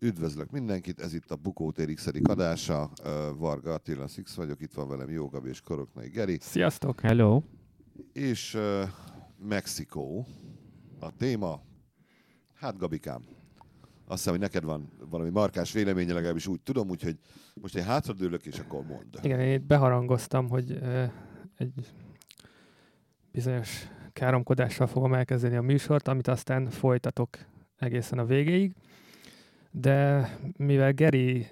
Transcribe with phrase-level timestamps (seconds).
[0.00, 2.90] Üdvözlök mindenkit, ez itt a Bukótér x adása.
[3.36, 6.38] Varga Attila Six vagyok, itt van velem Jó Gabi és Koroknai Geri.
[6.40, 7.00] Sziasztok!
[7.00, 7.42] Hello!
[8.12, 8.82] És uh,
[9.48, 10.26] Mexikó
[11.00, 11.60] a téma.
[12.54, 13.22] Hát Gabikám,
[14.06, 17.18] azt hiszem, hogy neked van valami markás véleménye, legalábbis úgy tudom, úgyhogy
[17.54, 19.16] most én hátradőlök, és akkor mondd.
[19.22, 21.10] Igen, én itt beharangoztam, hogy uh,
[21.56, 21.94] egy
[23.32, 27.38] bizonyos káromkodással fogom elkezdeni a műsort, amit aztán folytatok
[27.76, 28.74] egészen a végéig.
[29.78, 31.46] De mivel Geri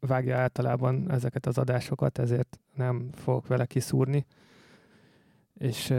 [0.00, 4.26] vágja általában ezeket az adásokat, ezért nem fogok vele kiszúrni,
[5.54, 5.94] és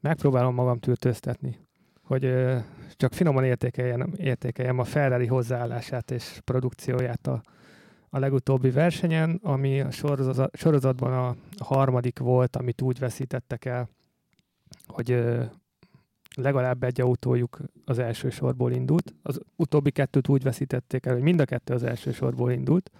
[0.00, 1.58] megpróbálom magam tűrtőztetni,
[2.02, 2.34] hogy
[2.96, 7.42] csak finoman értékeljem, értékeljem a Ferrari hozzáállását és produkcióját a,
[8.08, 13.88] a legutóbbi versenyen, ami a sorozat, sorozatban a harmadik volt, amit úgy veszítettek el,
[14.86, 15.24] hogy
[16.36, 19.14] legalább egy autójuk az első sorból indult.
[19.22, 22.90] Az utóbbi kettőt úgy veszítették el, hogy mind a kettő az első sorból indult.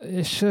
[0.00, 0.42] És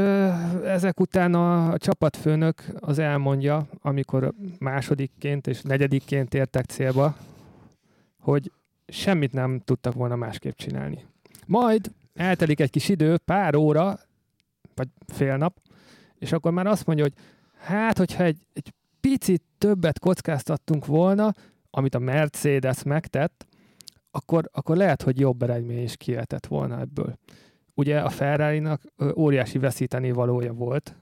[0.65, 7.15] ezek után a, csapatfőnök az elmondja, amikor másodikként és negyedikként értek célba,
[8.19, 8.51] hogy
[8.87, 11.05] semmit nem tudtak volna másképp csinálni.
[11.45, 13.99] Majd eltelik egy kis idő, pár óra,
[14.75, 15.57] vagy fél nap,
[16.19, 17.13] és akkor már azt mondja, hogy
[17.57, 21.33] hát, hogyha egy, egy picit többet kockáztattunk volna,
[21.69, 23.47] amit a Mercedes megtett,
[24.11, 27.17] akkor, akkor lehet, hogy jobb eredmény is kivetett volna ebből.
[27.73, 28.63] Ugye a ferrari
[29.15, 30.95] óriási veszíteni valója volt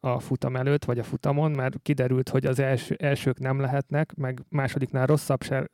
[0.00, 4.42] a futam előtt, vagy a futamon, mert kiderült, hogy az első, elsők nem lehetnek, meg
[4.48, 5.70] másodiknál rosszabb se,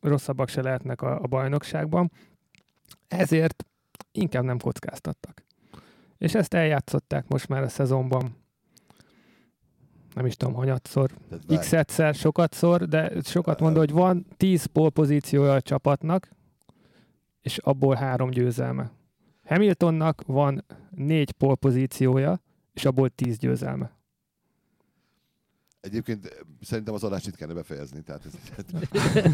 [0.00, 2.10] rosszabbak se lehetnek a, a bajnokságban,
[3.08, 3.64] ezért
[4.12, 5.42] inkább nem kockáztattak.
[6.18, 8.36] És ezt eljátszották most már a szezonban
[10.18, 11.10] nem is tudom, hanyatszor,
[11.58, 16.28] x egyszer, sokatszor, de sokat mondom, hogy van 10 pole pozíciója a csapatnak,
[17.40, 18.90] és abból három győzelme.
[19.44, 22.40] Hamiltonnak van négy pole pozíciója,
[22.72, 23.96] és abból 10 győzelme.
[25.80, 28.32] Egyébként szerintem az adást itt kellene befejezni, tehát ez,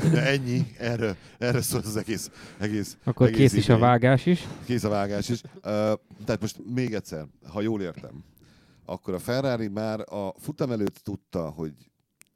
[0.12, 4.46] de ennyi, erre, erre szól az egész, egész Akkor egész kész is a vágás is.
[4.64, 5.40] Kész a vágás is.
[5.42, 5.60] Uh,
[6.24, 8.24] tehát most még egyszer, ha jól értem,
[8.84, 11.74] akkor a Ferrari már a futam előtt tudta, hogy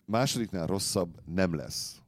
[0.04, 2.00] másodiknál rosszabb nem lesz.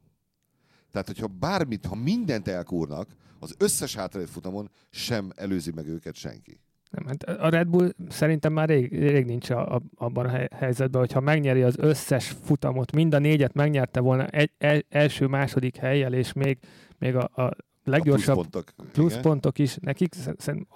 [0.91, 6.59] Tehát, hogyha bármit, ha mindent elkúrnak, az összes hátralévő futamon sem előzi meg őket senki.
[6.91, 11.01] Nem, hát a Red Bull szerintem már rég, rég nincs a, a, abban a helyzetben,
[11.01, 16.13] hogyha megnyeri az összes futamot, mind a négyet megnyerte volna egy, el, első, második helyjel,
[16.13, 16.57] és még,
[16.97, 17.51] még a, a
[17.83, 20.67] leggyorsabb a pluszpontok, pluszpontok is, nekik szerintem,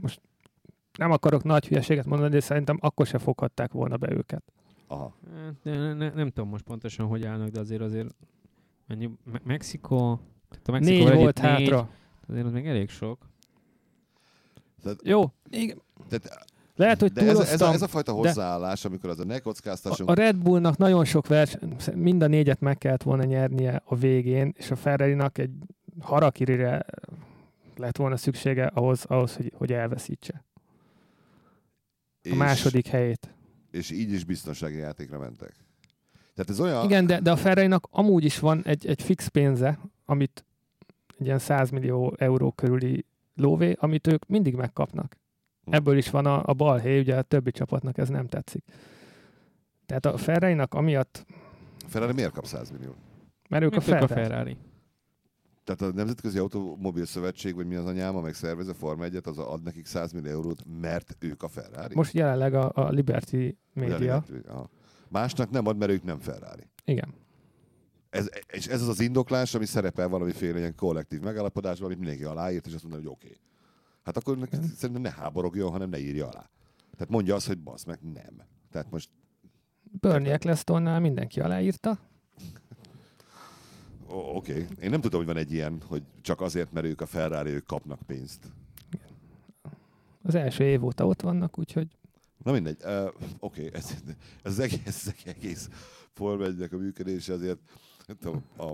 [0.00, 0.20] most
[1.00, 4.42] nem akarok nagy hülyeséget mondani, de szerintem akkor se foghatták volna be őket.
[4.86, 5.14] Aha.
[5.62, 8.14] De, ne, ne, nem tudom most pontosan, hogy állnak, de azért azért
[8.86, 11.88] mennyi, Me- Mexikó, tehát a Mexikó négy volt négy, hátra.
[12.28, 13.18] Azért az még elég sok.
[14.82, 15.82] Tehát, Jó, igen.
[16.08, 16.46] Tehát,
[16.76, 20.08] lehet, hogy de ez, ez, a, ez a fajta hozzáállás, amikor az a ne kockáztassunk.
[20.08, 23.94] A, a Red Bullnak nagyon sok verseny, mind a négyet meg kellett volna nyernie a
[23.94, 25.50] végén, és a ferrari egy
[26.00, 26.86] harakirire
[27.76, 30.44] lett volna szüksége ahhoz, ahhoz hogy, hogy elveszítse
[32.30, 33.34] a második helyét.
[33.70, 35.54] És így is biztonsági játékra mentek.
[36.34, 36.84] Tehát ez olyan...
[36.84, 40.44] Igen, de, de a ferrari amúgy is van egy, egy fix pénze, amit
[41.18, 45.16] egy ilyen 100 millió euró körüli lóvé, amit ők mindig megkapnak.
[45.64, 45.74] Hm.
[45.74, 48.64] Ebből is van a, a balhé, ugye a többi csapatnak ez nem tetszik.
[49.86, 51.26] Tehát a ferrari amiatt...
[51.84, 52.94] A Ferrari miért kap 100 millió?
[53.48, 54.04] Mert ők a Ferrari.
[54.04, 54.56] a Ferrari.
[55.64, 59.38] Tehát a Nemzetközi Automobil Szövetség, vagy mi az anyáma, meg szervez a Forma 1 az
[59.38, 61.94] ad nekik 100 millió eurót, mert ők a Ferrari.
[61.94, 63.94] Most jelenleg a, a Liberty média.
[63.94, 64.48] A Liberty,
[65.08, 66.70] Másnak nem ad, mert ők nem Ferrari.
[66.84, 67.14] Igen.
[68.10, 72.66] Ez, és ez az az indoklás, ami szerepel valamiféle ilyen kollektív megállapodásban, amit mindenki aláírt,
[72.66, 73.26] és azt mondja, hogy oké.
[73.26, 73.40] Okay.
[74.02, 74.62] Hát akkor Igen.
[74.62, 76.50] szerintem ne háborogjon, hanem ne írja alá.
[76.92, 78.46] Tehát mondja azt, hogy basz meg, nem.
[78.70, 79.10] Tehát most...
[80.00, 81.98] Bernie Ecclestonnál mindenki aláírta,
[84.10, 84.52] Oké.
[84.52, 84.66] Okay.
[84.80, 87.66] Én nem tudom, hogy van egy ilyen, hogy csak azért, mert ők a Ferrari, ők
[87.66, 88.52] kapnak pénzt.
[90.22, 91.88] Az első év óta ott vannak, úgyhogy...
[92.44, 92.76] Na mindegy.
[92.84, 93.04] Uh,
[93.38, 93.80] Oké, okay.
[93.80, 95.68] ez, ez, az egész, ez az egész
[96.12, 97.58] Forma a működése azért
[98.06, 98.72] nem tudom, a,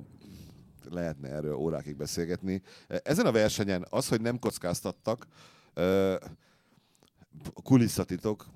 [0.90, 2.62] lehetne erről órákig beszélgetni.
[2.87, 5.26] Ezen a versenyen az, hogy nem kockáztattak,
[5.76, 6.14] uh,
[7.62, 8.46] kulisszatitok,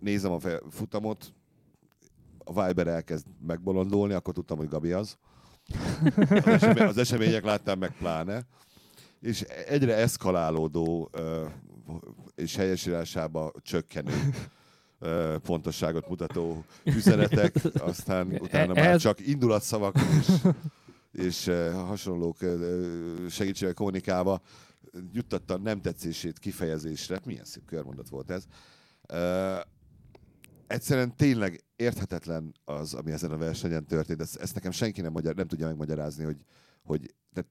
[0.00, 0.38] nézem a
[0.70, 1.34] futamot,
[2.44, 5.18] a Viber elkezd megbolondulni, akkor tudtam, hogy Gabi az.
[6.28, 8.42] Az, esemény, az események láttam meg pláne.
[9.20, 11.10] És egyre eszkalálódó
[12.34, 14.34] és helyesírásába csökkenő
[15.42, 20.32] pontosságot mutató üzenetek, aztán utána már csak indulatszavak és
[21.14, 22.36] és hasonlók
[23.28, 24.40] segítségével kommunikálva
[25.12, 27.20] juttatta nem tetszését kifejezésre.
[27.24, 28.44] Milyen szép körmondat volt ez.
[30.66, 34.20] Egyszerűen tényleg érthetetlen az, ami ezen a versenyen történt.
[34.20, 36.36] Ezt, ezt nekem senki nem, magyar, nem tudja megmagyarázni, hogy,
[36.82, 37.44] hogy de,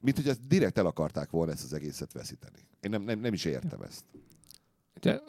[0.00, 2.58] mint hogy ezt direkt el akarták volna ezt az egészet veszíteni.
[2.80, 4.04] Én nem, nem, nem is értem ezt.
[5.00, 5.22] De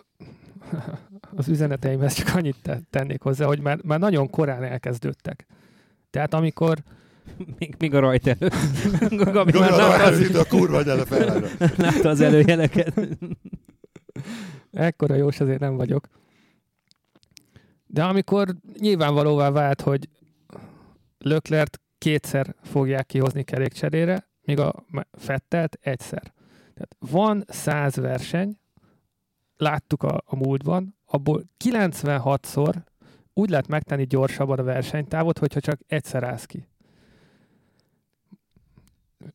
[1.37, 5.45] az üzeneteimhez csak annyit tennék hozzá, hogy már, már nagyon korán elkezdődtek.
[6.09, 6.83] Tehát amikor
[7.59, 8.53] még, még a rajt előtt.
[9.31, 10.83] Gabi már látta az, a kurva
[11.77, 13.17] látta az előjeleket.
[14.71, 16.07] Ekkora jós azért nem vagyok.
[17.87, 20.09] De amikor nyilvánvalóvá vált, hogy
[21.17, 26.33] Löklert kétszer fogják kihozni kerékcserére, míg a Fettelt egyszer.
[26.73, 28.59] Tehát van száz verseny,
[29.57, 32.75] láttuk a, a múltban, abból 96-szor
[33.33, 36.67] úgy lehet megtenni gyorsabban a versenytávot, hogyha csak egyszer állsz ki.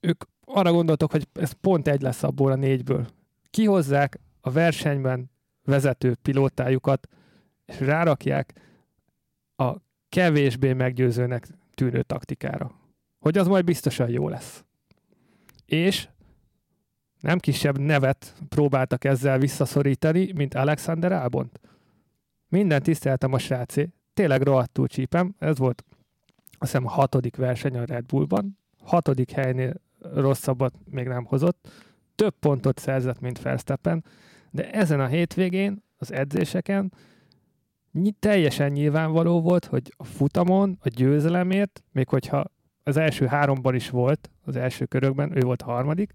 [0.00, 3.06] Ők arra gondoltok, hogy ez pont egy lesz abból a négyből.
[3.50, 5.30] Kihozzák a versenyben
[5.64, 7.08] vezető pilótájukat,
[7.72, 8.52] és rárakják
[9.56, 9.76] a
[10.08, 12.70] kevésbé meggyőzőnek tűnő taktikára.
[13.18, 14.64] Hogy az majd biztosan jó lesz.
[15.64, 16.08] És
[17.20, 21.60] nem kisebb nevet próbáltak ezzel visszaszorítani, mint Alexander Albont.
[22.48, 25.84] Minden tiszteltem a srácé, tényleg rohadtul csípem, ez volt
[26.62, 29.74] azt hiszem a hatodik verseny a Red Bullban, hatodik helynél
[30.14, 31.68] rosszabbat még nem hozott,
[32.14, 34.04] több pontot szerzett, mint Verstappen,
[34.50, 36.92] de ezen a hétvégén, az edzéseken
[38.18, 42.44] teljesen nyilvánvaló volt, hogy a futamon, a győzelemért, még hogyha
[42.82, 46.12] az első háromban is volt, az első körökben, ő volt a harmadik,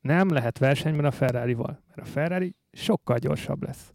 [0.00, 3.92] nem lehet versenyben a Ferrari-val, mert a Ferrari sokkal gyorsabb lesz.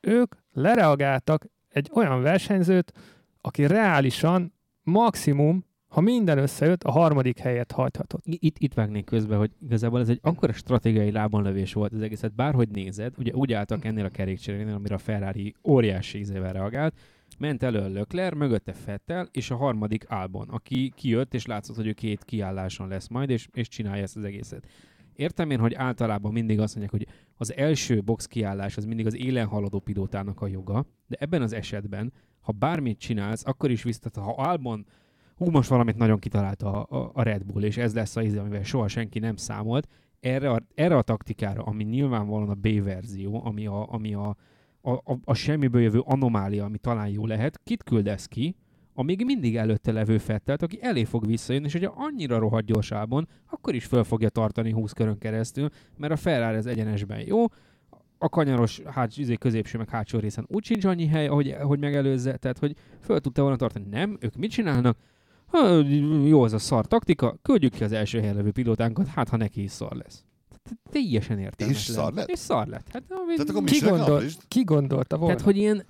[0.00, 2.92] Ők lereagáltak egy olyan versenyzőt,
[3.40, 8.22] aki reálisan maximum, ha minden összejött, a harmadik helyet hajthatott.
[8.24, 12.68] Itt, itt vágnék közben, hogy igazából ez egy akkora stratégiai lábonlövés volt az egészet, bárhogy
[12.68, 16.94] nézed, ugye úgy álltak ennél a kerékcserénél, amire a Ferrari óriási ízével reagált,
[17.38, 21.86] ment elő a Lökler, mögötte Fettel, és a harmadik Albon, aki kijött, és látszott, hogy
[21.86, 24.66] ő két kiálláson lesz majd, és, és csinálja ezt az egészet.
[25.16, 29.16] Értem én, hogy általában mindig azt mondják, hogy az első box kiállás az mindig az
[29.16, 34.16] élen haladó pilótának a joga, de ebben az esetben, ha bármit csinálsz, akkor is visszat,
[34.16, 34.86] ha Albon
[35.44, 38.88] hú, most valamit nagyon kitalálta a, a, Red Bull, és ez lesz az, amivel soha
[38.88, 39.88] senki nem számolt,
[40.20, 44.36] erre a, erre a taktikára, ami nyilvánvalóan a B verzió, ami a, ami a,
[44.80, 48.56] a, a, a semmiből jövő anomália, ami talán jó lehet, kit küldesz ki,
[48.94, 53.28] a még mindig előtte levő Fettelt, aki elé fog visszajönni, és hogyha annyira rohadt gyorsában,
[53.50, 57.44] akkor is föl fogja tartani 20 körön keresztül, mert a Ferrari az egyenesben jó,
[58.18, 62.36] a kanyaros hát, izé, középső meg hátsó részen úgy sincs annyi hely, ahogy, hogy megelőzze,
[62.36, 63.86] tehát hogy föl tudta volna tartani.
[63.90, 64.98] Nem, ők mit csinálnak?
[65.50, 65.78] Ha,
[66.24, 69.62] jó az a szar taktika, küldjük ki az első helyen levő pilótánkat, hát ha neki
[69.62, 70.24] is szar lesz.
[70.90, 71.76] Teljesen értelmes.
[71.76, 72.28] És szar lett?
[72.28, 72.86] És szar lett.
[72.92, 75.34] Hát, Tehát akkor ki, gondol, ki gondolta volna?
[75.34, 75.84] Tehát, hogy ilyen,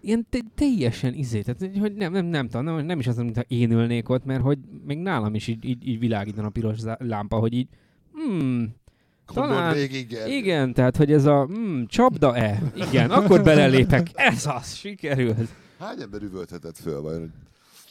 [0.00, 3.42] ilyen te- teljesen izé, tehát hogy nem, nem, nem, tudom, nem, nem is az, mintha
[3.48, 7.36] én ülnék ott, mert hogy még nálam is így, így, így világítana a piros lámpa,
[7.38, 7.68] hogy így,
[8.12, 8.74] hmm,
[9.34, 12.62] talán, végig, igen, tehát hogy ez a hmm, csapda-e?
[12.74, 14.10] Igen, akkor belelépek.
[14.14, 15.48] Ez az, sikerült.
[15.78, 17.32] Hány ember üvölthetett föl, vajon?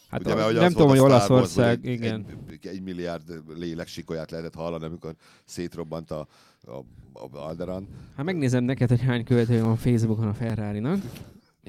[0.10, 2.26] Hát Ugye, a, nem tudom, hogy Olaszország, igen.
[2.50, 5.16] Egy, egy, milliárd lélek sikolyát lehetett hallani, amikor
[5.46, 6.28] szétrobbant a,
[6.62, 6.72] a,
[7.14, 7.88] a Alderan.
[8.16, 11.02] Hát megnézem neked, hogy hány követője van Facebookon a Ferrari-nak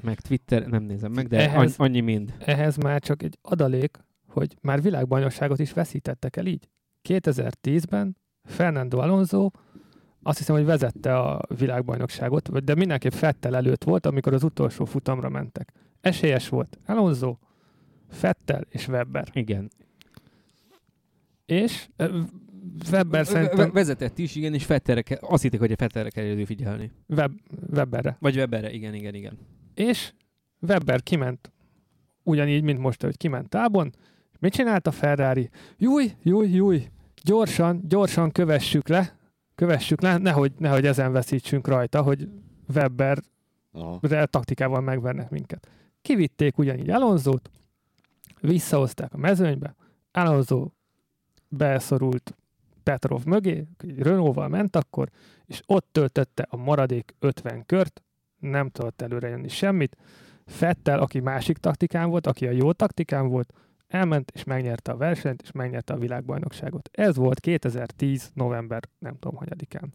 [0.03, 2.33] meg Twitter, nem nézem meg, de ehhez, annyi mind.
[2.39, 6.69] Ehhez már csak egy adalék, hogy már világbajnokságot is veszítettek el így.
[7.09, 9.49] 2010-ben Fernando Alonso
[10.23, 15.29] azt hiszem, hogy vezette a világbajnokságot, de mindenképp Fettel előtt volt, amikor az utolsó futamra
[15.29, 15.73] mentek.
[16.01, 17.37] Esélyes volt Alonso,
[18.09, 19.27] Fettel és Webber.
[19.33, 19.71] Igen.
[21.45, 21.87] És
[22.91, 23.71] Webber szerintem...
[23.71, 26.91] Vezetett is, igen, és Fettelre kell, azt hitték, hogy a Fettelre kell figyelni.
[27.07, 27.31] Web,
[27.73, 28.17] Webberre.
[28.19, 29.37] Vagy Webberre, igen, igen, igen
[29.77, 30.13] és
[30.59, 31.51] Webber kiment
[32.23, 33.93] ugyanígy, mint most, hogy kiment tábon.
[34.39, 35.49] Mit csinált a Ferrari?
[35.77, 36.87] Júj, júj, júj,
[37.23, 39.17] gyorsan, gyorsan kövessük le,
[39.55, 42.29] kövessük le, nehogy, nehogy ezen veszítsünk rajta, hogy
[42.75, 43.17] Webber
[44.29, 45.69] taktikával megvernek minket.
[46.01, 47.49] Kivitték ugyanígy Alonzót,
[48.41, 49.75] visszahozták a mezőnybe,
[50.11, 50.69] Alonso
[51.49, 52.35] beszorult
[52.83, 53.67] Petrov mögé,
[53.97, 55.09] Renault-val ment akkor,
[55.45, 58.01] és ott töltötte a maradék 50 kört,
[58.39, 59.97] nem tudott előre jönni semmit.
[60.45, 63.53] Fettel, aki másik taktikán volt, aki a jó taktikán volt,
[63.87, 66.89] elment és megnyerte a versenyt, és megnyerte a világbajnokságot.
[66.91, 68.31] Ez volt 2010.
[68.33, 69.93] november, nem tudom, hanyadikán.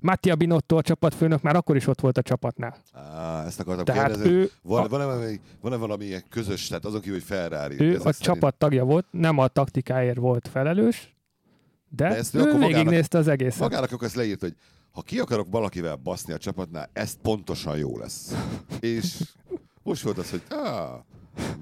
[0.00, 2.76] Mattia Binotto a csapatfőnök már akkor is ott volt a csapatnál.
[2.92, 4.30] Á, ezt akartam Tehát kérdezni.
[4.32, 7.80] ő, Van, a, van-e, valami, van-e valami ilyen közös, tehát azon kívül, hogy Ferrari?
[7.80, 11.16] ő a szerint- csapat tagja volt, nem a taktikáért volt felelős,
[11.88, 13.60] de, De ezt ő ő magának- végignézte az egészet.
[13.60, 14.54] Magának akkor ezt leírt, hogy
[14.90, 18.34] ha ki akarok valakivel baszni a csapatnál, ez pontosan jó lesz.
[18.80, 19.22] És
[19.82, 20.88] most volt az, hogy á,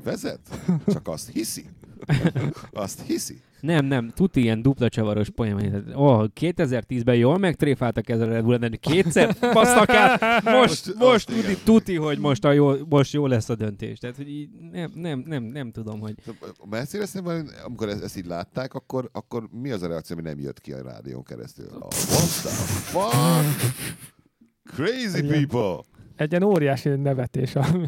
[0.04, 0.40] vezet,
[0.86, 1.64] csak azt hiszi.
[2.72, 3.40] Azt hiszi.
[3.66, 5.84] Nem, nem, tuti ilyen dupla csavaros poén.
[5.96, 11.26] Ó, 2010-ben jól megtréfáltak ezzel a Red Bull, de kétszer basztak át, most, Most- most,
[11.26, 11.56] tuti, igen.
[11.64, 13.98] tuti, hogy most, a jó, most jó lesz a döntés.
[13.98, 16.14] Tehát, hogy így nem, nem, nem, nem tudom, hogy
[16.58, 20.28] A Mercedesnél, van, amikor ezt, ezt így látták, akkor, akkor mi az a reakció, ami
[20.28, 21.66] nem jött ki a rádión keresztül?
[21.66, 23.74] A, what the fuck?
[24.74, 25.80] Crazy people!
[26.16, 27.86] Egy ilyen óriási nevetés, ami...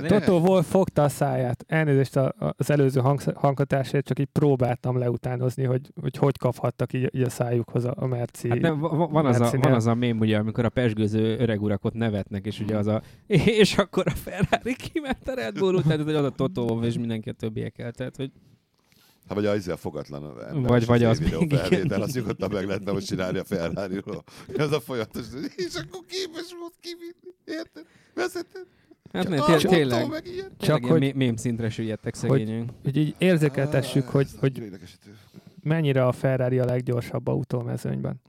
[0.00, 0.06] Ne.
[0.08, 1.64] Toto Wolff fogta a száját.
[1.68, 7.22] Elnézést az előző hang, hanghatásért, csak így próbáltam leutánozni, hogy hogy, hogy kaphattak így, így
[7.22, 8.48] a szájukhoz a, a Merci.
[8.48, 11.38] Hát nem, va- va- van, az a, van az a mém, ugye, amikor a pesgőző
[11.38, 13.02] öreg urak ott nevetnek, és ugye az a...
[13.62, 17.28] És akkor a Ferrari kiment a Red Bull után, hogy az a Totó és mindenki
[17.28, 17.92] a többiekkel.
[17.92, 18.30] Tehát, hogy
[19.28, 22.92] Hát vagy az a fogatlan ember, Vagy- vagy az videó felvétel, azt nyugodtan meg lehetne
[22.92, 24.02] most csinálni a ferrari
[24.56, 25.24] Ez a folyamatos,
[25.66, 27.84] és akkor képes volt kivinni, érted?
[28.14, 28.66] Vezeted?
[29.14, 30.48] Hát ne, Ah, té- tényleg, meg ilyen.
[30.58, 32.68] Csak tényleg hogy- mém szintre süllyedtek szegények.
[32.82, 35.16] hogy így érzékeltessük, hogy, hogy idegesítő.
[35.62, 38.20] mennyire a Ferrari a leggyorsabb autó a mezőnyben.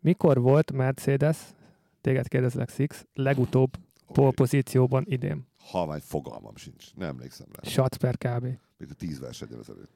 [0.00, 1.38] Mikor volt Mercedes,
[2.00, 3.70] téged kérdezlek Six, legutóbb
[4.12, 5.46] pole pozícióban idén?
[5.58, 7.70] Halvány fogalmam sincs, nem emlékszem rá.
[7.70, 8.42] Shots per kb.
[8.78, 9.90] Mint a tíz versenyen ezelőtt.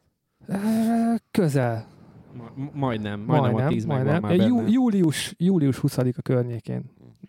[1.30, 1.86] Közel.
[2.34, 4.38] Ma- majdnem, majdnem, a Majdnem, 10 megvan majdnem.
[4.38, 6.82] már Jú, július, július 20-a környékén.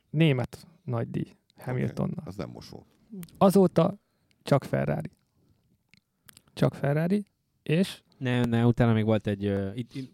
[0.09, 2.23] Német nagy díj Hamiltonnal.
[2.25, 2.85] Az nem most volt.
[3.37, 3.97] Azóta
[4.43, 5.11] csak Ferrari.
[6.53, 7.25] Csak Ferrari,
[7.63, 8.01] és...
[8.17, 9.45] Nem, nem, utána még volt egy...
[9.47, 10.13] Uh, itt, itt,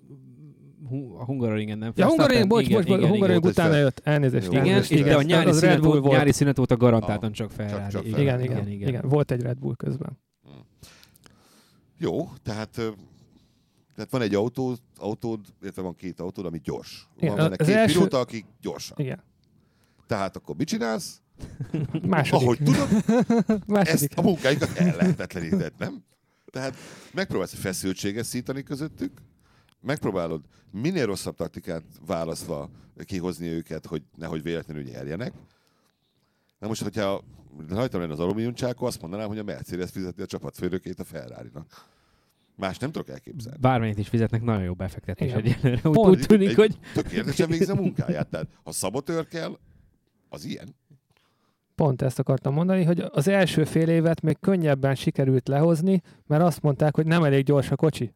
[1.17, 1.91] a Hungaroringen nem.
[1.95, 3.99] Ja, Hungaroring, bocs, igen, bocs, bocs, igen, Hungaroring utána jött.
[4.03, 4.45] Elnézést.
[4.45, 7.31] Jó, Igen, elnézést, igen, de a Ez- nyári, az szünet, volt, nyári szünet óta garantáltan
[7.31, 7.91] csak Ferrari.
[7.91, 9.07] csak igen, Igen, igen, igen, igen.
[9.09, 10.19] Volt egy Red Bull közben.
[11.97, 12.69] Jó, tehát,
[13.95, 17.07] tehát van egy autó, autód, illetve van két autód, ami gyors.
[17.17, 18.97] Igen, van benne az két első- pilóta, akik gyorsan.
[18.99, 19.23] Igen.
[20.07, 21.21] Tehát akkor mit csinálsz?
[22.07, 22.43] Második.
[22.43, 22.87] Ahogy tudod,
[23.67, 23.93] Második.
[24.11, 26.03] ezt a munkáikat ellehetetleníted, nem?
[26.51, 26.75] Tehát
[27.13, 29.11] megpróbálsz egy feszültséget szítani közöttük,
[29.81, 32.69] megpróbálod minél rosszabb taktikát választva
[33.05, 35.33] kihozni őket, hogy nehogy véletlenül nyerjenek.
[36.59, 37.23] Na most, hogyha
[37.69, 41.85] rajtam lenne az alumíniumcsákó, azt mondanám, hogy a Mercedes fizeti a csapatfőnökét a Ferrari-nak.
[42.55, 43.57] Más nem tudok elképzelni.
[43.61, 45.43] Bármennyit is fizetnek, nagyon jó befektetés Igen.
[45.43, 45.89] egyelőre.
[45.89, 46.09] Úgy, Pont.
[46.15, 48.27] úgy tűnik, Egy- hogy Tökéletesen végzi a munkáját.
[48.29, 49.57] Tehát, ha szabotőr kell,
[50.29, 50.75] az ilyen.
[51.75, 56.61] Pont ezt akartam mondani, hogy az első fél évet még könnyebben sikerült lehozni, mert azt
[56.61, 58.13] mondták, hogy nem elég gyors a kocsi.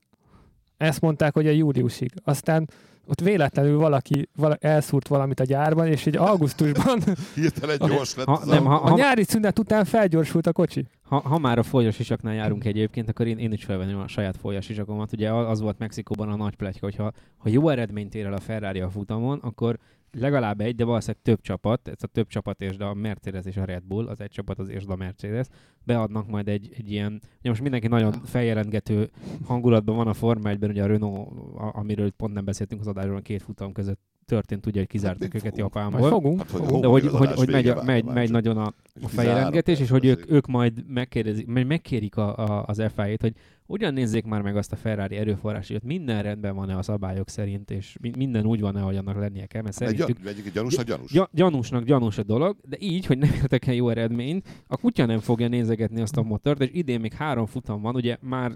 [0.78, 2.12] Ezt mondták, hogy a júliusig.
[2.24, 2.70] Aztán
[3.10, 7.00] ott véletlenül valaki vala, elszúrt valamit a gyárban, és így augusztusban
[7.36, 8.86] Hirtelen gyors lett ha, az nem, ha, autó.
[8.86, 10.88] a ha, nyári szünet után felgyorsult a kocsi.
[11.02, 15.14] ha, ha, már a folyosisaknál járunk egyébként, akkor én, én is felvenném a saját folyosisakomat.
[15.14, 18.40] Ugye az volt Mexikóban a nagy pletyka, hogy ha, ha jó eredményt ér el a
[18.40, 19.78] Ferrari a futamon, akkor
[20.12, 23.66] legalább egy, de valószínűleg több csapat, ez a több csapat és a Mercedes és a
[23.66, 25.48] Red Bull, az egy csapat az és a Mercedes,
[25.84, 29.10] beadnak majd egy, egy ilyen, ugye most mindenki nagyon feljelentgető
[29.46, 33.16] hangulatban van a Forma 1-ben, ugye a Renault, a- amiről pont nem beszéltünk az adásban,
[33.16, 35.74] a két futam között történt, ugye, hogy kizártak Hát őket fogunk.
[35.74, 36.10] Majd Japánból.
[36.10, 36.40] fogunk.
[36.40, 36.82] Hát, hogy fogunk.
[36.82, 40.06] De hogy, hogy, hogy megy, a, megy, megy nagyon a, a kizárom, feljelentgetés, és hogy
[40.06, 43.34] ők, ők majd megkérdezik, megkérik a, a, az FIA-t, hogy
[43.66, 47.98] ugyan nézzék már meg azt a Ferrari erőforrásot, minden rendben van-e a szabályok szerint, és
[48.02, 50.86] mi- minden úgy van-e, hogy annak lennie kell, mert Egy szerintük gyan, egyik egy gyanúsnak
[50.86, 51.12] gyanús.
[51.12, 55.06] Gya- gyanúsnak gyanús a dolog, de így, hogy nem értek el jó eredményt, a kutya
[55.06, 58.52] nem fogja nézegetni azt a motort, és idén még három futam van, ugye már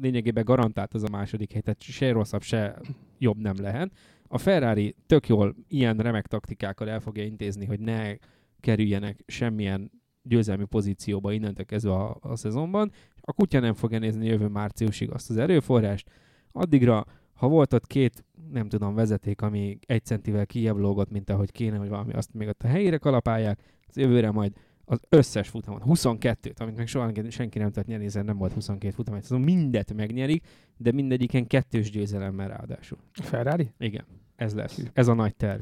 [0.00, 2.78] lényegében garantált az a második hely, tehát se rosszabb, se
[3.18, 3.90] jobb nem lehet.
[4.34, 8.14] A Ferrari tök jól ilyen remek taktikákkal el fogja intézni, hogy ne
[8.60, 9.90] kerüljenek semmilyen
[10.22, 12.92] győzelmi pozícióba innentől kezdve a, a szezonban.
[13.20, 16.10] A kutya nem fogja nézni jövő márciusig azt az erőforrást.
[16.52, 21.50] Addigra, ha volt ott két, nem tudom, vezeték, ami egy centivel kijebb lógott, mint ahogy
[21.50, 24.52] kéne, hogy valami azt még ott a helyére kalapálják, az jövőre majd
[24.84, 28.94] az összes futamon, 22-t, amit meg soha senki nem tudott nyerni, hiszen nem volt 22
[28.94, 30.46] futam, szóval mindet megnyerik,
[30.76, 32.98] de mindegyiken kettős győzelemmel ráadásul.
[33.12, 33.72] Ferrari?
[33.78, 34.04] Igen,
[34.36, 34.78] ez lesz.
[34.92, 35.60] Ez a nagy terv.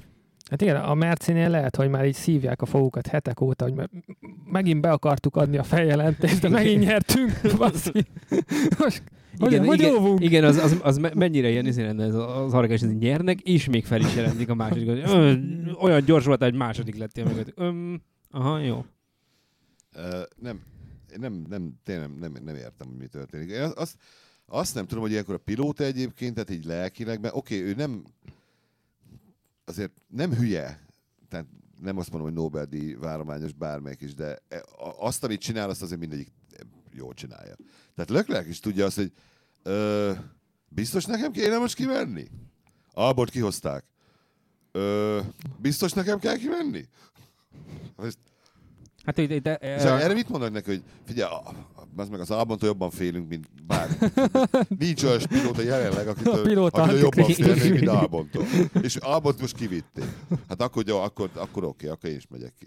[0.50, 3.90] Hát igen, a Mercinél lehet, hogy már így szívják a fogukat hetek óta, hogy me-
[4.44, 7.32] megint be akartuk adni a feljelentést, de megint nyertünk.
[7.58, 8.06] Baszi.
[8.78, 9.02] Most,
[9.38, 10.20] hogy, Igen, hogy igen, óvunk?
[10.20, 13.68] igen az, az, az, me- mennyire ilyen izé lenne ez az arrogáns, hogy nyernek, és
[13.68, 14.86] még fel is jelentik a második.
[14.88, 15.34] hogy, "Ö,
[15.80, 17.52] Olyan gyors volt, hogy második lettél meg.
[17.56, 18.84] Öm, aha, jó.
[20.36, 20.60] Nem,
[21.16, 23.50] nem, nem, tényleg nem, nem, nem értem, hogy mi történik.
[23.50, 23.96] Én azt,
[24.46, 28.02] azt nem tudom, hogy ilyenkor a pilóta egyébként, tehát így lelkileg, mert oké, ő nem
[29.70, 30.86] azért nem hülye,
[31.28, 31.46] tehát
[31.80, 34.64] nem azt mondom, hogy Nobel-díj várományos bármelyik is, de e-
[34.98, 36.28] azt, amit csinál, azt azért mindegyik
[36.92, 37.56] jól csinálja.
[37.94, 39.12] Tehát Leclerc is tudja azt, hogy
[39.62, 40.12] ö,
[40.68, 42.30] biztos nekem kéne most kimenni?
[42.92, 43.84] Albot kihozták.
[44.72, 45.20] Ö,
[45.58, 46.88] biztos nekem kell kimenni?
[47.96, 48.18] Most
[49.10, 51.30] Hát itt, itt, és erre mit mondod neki, hogy figyelj,
[51.96, 53.94] az meg az Albontól jobban félünk, mint bármi.
[54.78, 58.44] Nincs olyan pilóta jelenleg, akitől, A pilóta akitől jobban félnék, mint Albontól.
[58.82, 60.04] És Albont most kivitték.
[60.48, 62.66] Hát akkor, jó, akkor, akkor oké, akkor én is megyek ki.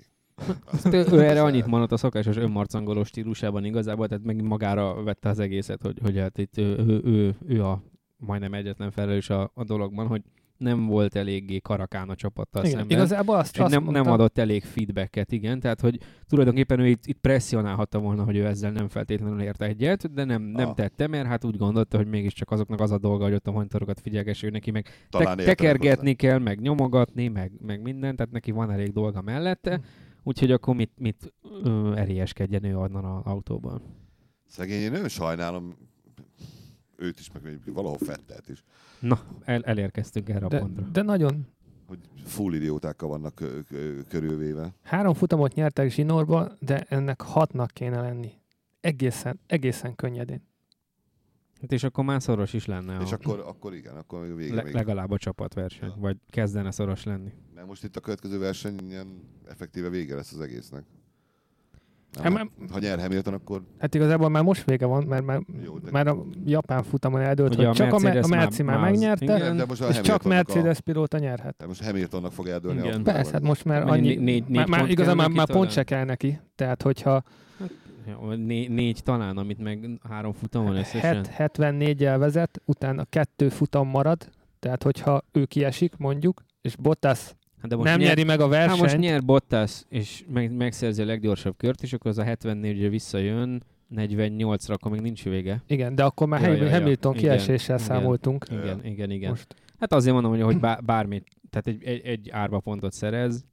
[0.65, 5.29] Azt- ő, ő erre annyit mondott a szokásos önmarcangoló stílusában igazából, tehát meg magára vette
[5.29, 7.83] az egészet, hogy, hogy hát itt ő, ő, ő, ő a
[8.17, 10.21] majdnem egyetlen felelős a, a dologban, hogy
[10.57, 12.97] nem volt eléggé karakán a csapattal Igen, szemben.
[12.97, 17.17] igazából azt, azt nem, nem adott elég feedbacket, igen, tehát hogy tulajdonképpen ő itt, itt
[17.19, 20.73] presszionálhatta volna, hogy ő ezzel nem feltétlenül ért egyet, de nem, nem Ah.
[20.75, 23.99] tette, mert hát úgy gondolta, hogy mégiscsak azoknak az a dolga, hogy ott a monitorokat
[23.99, 28.51] figyelgesse, ő neki meg Talán te- tekergetni kell, meg nyomogatni, meg, meg minden, tehát neki
[28.51, 29.79] van elég dolga mellette,
[30.23, 31.33] úgyhogy akkor mit, mit
[31.63, 33.81] ö, erélyeskedjen ő onnan az autóban.
[34.47, 35.75] Szegény, én nagyon sajnálom
[36.95, 38.63] őt is, meg valahol Fettelt is,
[38.99, 40.85] Na, el, elérkeztünk erre a de, pontra.
[40.87, 41.47] de nagyon.
[41.87, 44.73] hogy full idiótákkal vannak kö- kö- körülvéve.
[44.81, 48.31] Három futamot nyertek zsinórba, de ennek hatnak kéne lenni.
[48.79, 50.41] Egészen, egészen könnyedén.
[51.61, 52.97] Hát és akkor már szoros is lenne.
[53.01, 55.95] És a, akkor, akkor igen, akkor még a vége le, legalább a csapatverseny, Ja.
[55.99, 57.31] vagy kezdene szoros lenni.
[57.55, 60.83] Mert most itt a következő verseny ilyen effektíve vége lesz az egésznek.
[62.15, 65.41] Hát, Nem, már- ha nyer Hamilton, akkor Hát igazából már most vége van, mert már,
[65.65, 68.37] Jó, de- már a japán futamon eldőlt, Ugye hogy a csak a, me- a Mercedes
[68.37, 69.57] Merci már, már- megnyerte, igen.
[69.57, 71.61] de most a és csak Mercedes pilóta nyerhet.
[71.63, 72.99] A, most Hamiltonnak fog eldőlni Igen.
[72.99, 75.47] a Persze, hát most már annyi, négy- négy már, már pont igazán kell már, már
[75.47, 76.39] pont se kell neki.
[76.55, 77.23] Tehát, hogyha
[78.07, 81.15] Ja, Né, négy talán, amit meg három futamon összesen.
[81.15, 81.27] het,
[81.57, 84.29] 74-jel vezet, utána kettő futam marad,
[84.59, 88.67] tehát hogyha ő kiesik mondjuk, és Bottas Hát de nem nyer, nyeri meg a Hát
[88.67, 92.77] most versenyt, nyer Bottas, és meg, megszerzi a leggyorsabb kört, és akkor az a 74
[92.77, 93.63] ugye visszajön,
[93.95, 95.63] 48-ra, akkor még nincs vége.
[95.67, 96.71] igen, de akkor már Ja, Ham- ja, ja.
[96.71, 97.87] Hamilton Igen, kieséssel igen.
[97.87, 98.45] számoltunk.
[98.51, 99.29] Igen, igen, igen.
[99.29, 99.55] Most.
[99.79, 103.45] Hát azért mondom, hogy, hogy bá- bármit, tehát egy, egy, egy árva pontot szerez,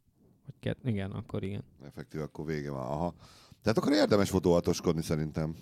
[0.46, 1.64] vagy kett, igen, akkor igen.
[1.87, 2.81] Effektív, akkor vége van.
[2.83, 3.14] Aha.
[3.62, 5.55] Tehát akkor érdemes volt óvatoskodni szerintem.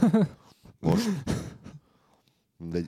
[0.80, 1.08] Most.
[2.70, 2.78] De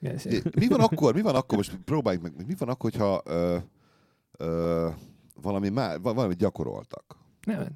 [0.00, 3.56] Igen, mi van akkor, mi van akkor, most próbáljuk meg, mi van akkor, hogyha ö,
[4.40, 4.88] ö,
[5.42, 7.04] valami, má, va- valamit gyakoroltak?
[7.46, 7.66] Nem,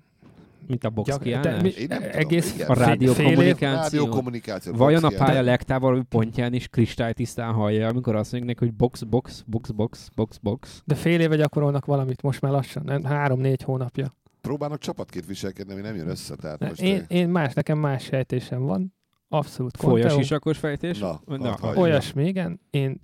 [0.66, 1.74] Mint a box Gyak- kiállás.
[1.74, 2.68] tudom, egész igen.
[2.68, 3.76] A rádiókommunikáció.
[3.82, 4.72] Rádiókommunikáció.
[4.72, 5.44] Vajon a pálya ilyen.
[5.44, 10.38] legtávolabb pontján is kristálytisztán hallja, amikor azt mondjuk neki, hogy box, box, box, box, box,
[10.38, 10.82] box.
[10.84, 14.14] De fél éve gyakorolnak valamit most már lassan, nem, három-négy hónapja.
[14.40, 16.34] Próbálnak csapatként viselkedni, ami nem jön össze.
[16.36, 18.94] Tehát most Én, én más, nekem más sejtésem van.
[19.28, 20.20] Abszolút Folyas Conteo.
[20.20, 20.98] isakos fejtés?
[20.98, 21.56] Na, Na.
[21.74, 22.60] Olyasmi, igen.
[22.70, 23.00] Én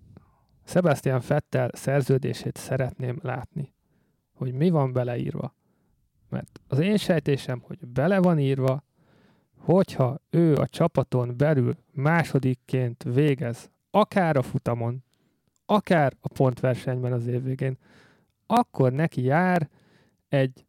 [0.64, 3.75] Sebastian Fettel szerződését szeretném látni,
[4.33, 5.55] hogy mi van beleírva.
[6.29, 8.85] Mert az én sejtésem, hogy bele van írva,
[9.57, 15.05] hogyha ő a csapaton belül másodikként végez, akár a futamon,
[15.66, 17.79] akár a pontversenyben az év végén,
[18.46, 19.68] akkor neki jár
[20.29, 20.66] egy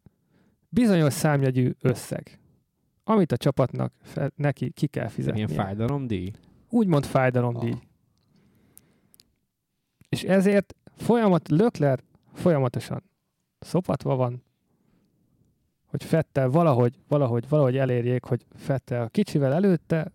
[0.68, 2.40] bizonyos számjegyű összeg,
[3.04, 6.32] amit a csapatnak fe, neki ki kell Ilyen fizetnie fájdalomdíj?
[6.68, 7.70] úgymond fájdalomdíj.
[7.70, 7.78] Ah.
[10.12, 12.00] És ezért folyamat, Lökler
[12.34, 13.02] folyamatosan
[13.60, 14.42] szopatva van,
[15.86, 20.12] hogy Fettel valahogy, valahogy, valahogy elérjék, hogy Fettel kicsivel előtte,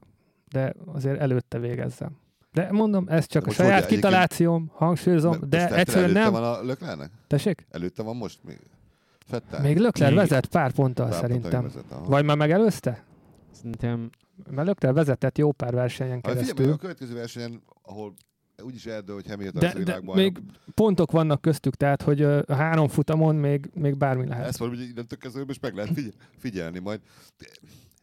[0.52, 2.18] de azért előtte végezzem.
[2.52, 6.32] De mondom, ez csak De a saját hogy kitalációm, hangsúlyozom, de Vettel egyszerűen előtte nem.
[6.32, 7.12] van a Löklernek?
[7.28, 7.66] Tessék?
[7.70, 8.60] Előtte van most még?
[9.26, 9.62] Fettel?
[9.62, 11.64] Még Lökler Még- vezet pár ponttal Pár szerintem.
[11.64, 12.06] vezet, aha.
[12.06, 13.04] Vagy már megelőzte?
[13.52, 14.10] Szerintem
[14.50, 16.72] Mert Lökler vezetett jó pár versenyen Hát figyelj, keresztül.
[16.74, 18.14] a következő versenyen, ahol
[18.64, 20.38] úgyis eldől, hogy Hamilton De, de még
[20.74, 24.48] pontok vannak köztük, tehát hogy a három futamon még, még bármi lehet.
[24.48, 27.00] Ezt hogy innentől kezdve most meg lehet figyel- figyelni majd.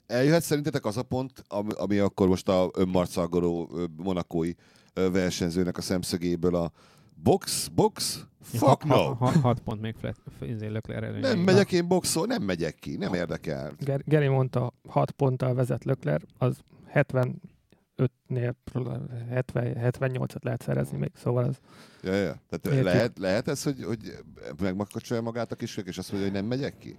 [0.06, 4.52] Eljöhet szerintetek az a pont, ami, ami akkor most a önmarcagoló monakói
[4.94, 6.72] versenyzőnek a szemszögéből a
[7.14, 8.94] box, box, fuck no.
[8.94, 11.20] ha, ha, hat pont még flet, izé előnyében.
[11.20, 13.72] Nem megyek én boxol, nem megyek ki, nem érdekel.
[13.78, 16.58] Ger- Geri mondta, 6 ponttal vezet Lökler, az
[16.94, 17.34] 75-nél
[19.30, 21.58] 70, 78-at lehet szerezni még, szóval az
[22.02, 22.42] Ja, ja.
[22.48, 23.98] Tehát lehet, lehet ez, hogy, hogy
[24.60, 26.96] megmakacsolja magát a kisök, és azt mondja, hogy nem megyek ki?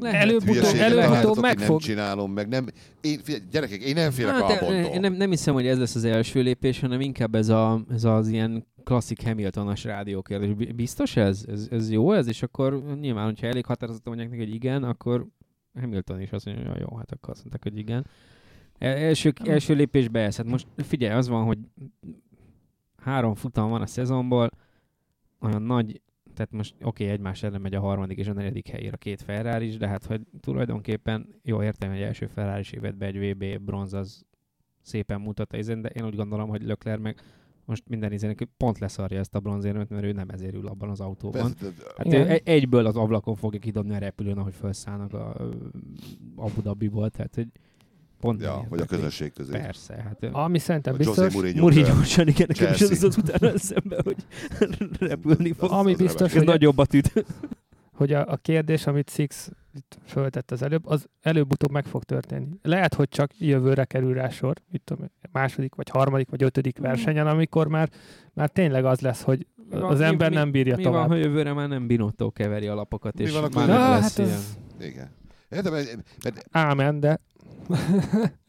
[0.00, 1.80] Előbb-utóbb, találtatok, meg én nem fog.
[1.80, 2.66] csinálom, meg nem...
[3.00, 6.04] Én, figyelj, gyerekek, én nem félek Hát, én nem, nem hiszem, hogy ez lesz az
[6.04, 10.54] első lépés, hanem inkább ez, a, ez az ilyen klasszik Hamiltonos rádiókérdés.
[10.54, 11.44] Bi- Biztos ez?
[11.48, 11.66] ez?
[11.70, 12.28] Ez jó ez?
[12.28, 15.26] És akkor nyilván, hogyha elég határozottan mondják neki, hogy igen, akkor
[15.80, 18.06] Hamilton is azt mondja, hogy jó, hát akkor azt mondták, hogy igen.
[18.78, 20.36] El- Első, első lépésbe ez.
[20.36, 21.58] Hát most figyelj, az van, hogy
[22.96, 24.50] három futam van a szezonból,
[25.40, 26.00] olyan nagy,
[26.34, 29.22] tehát most oké, okay, egymás ellen megy a harmadik és a negyedik helyére a két
[29.22, 33.18] Ferrari is, de hát hogy tulajdonképpen jó értem, hogy első Ferrari is évet be egy
[33.30, 34.24] VB bronz az
[34.82, 37.20] szépen mutatta ezen, de én úgy gondolom, hogy Lökler meg
[37.64, 41.00] most minden izének pont leszarja ezt a bronzérmet, mert ő nem ezért ül abban az
[41.00, 41.54] autóban.
[41.58, 42.20] Persze, Hát Igen.
[42.26, 45.50] ő egy- egyből az ablakon fogja kidobni a repülőn, ahogy felszállnak a ö,
[46.36, 47.48] Abu Dhabiból, tehát hogy
[48.26, 49.50] pont Ja, vagy a tehát, közönség közé.
[49.52, 54.16] Persze, hát Ami szerintem A biztos, Mourinho-san igen, nekem is az az utána eszembe, hogy
[55.08, 55.70] repülni fog.
[55.70, 57.12] ami az biztos, Ez hogy, nagyobbat üt.
[57.98, 62.46] hogy a, a kérdés, amit Six itt föltett az előbb, az előbb-utóbb meg fog történni.
[62.62, 67.26] Lehet, hogy csak jövőre kerül rá sor, mit tudom, második, vagy harmadik, vagy ötödik versenyen,
[67.26, 67.88] amikor már,
[68.32, 71.08] már tényleg az lesz, hogy Mi van- az mi- ember mi- nem bírja Mi tovább.
[71.08, 73.90] van, ha jövőre már nem Binotto keveri a lapokat, Mi és van, akkor- már nem
[73.90, 74.30] lesz hát ilyen.
[74.30, 75.08] ez- Igen.
[75.56, 77.20] Értem, mert- Ámen, de...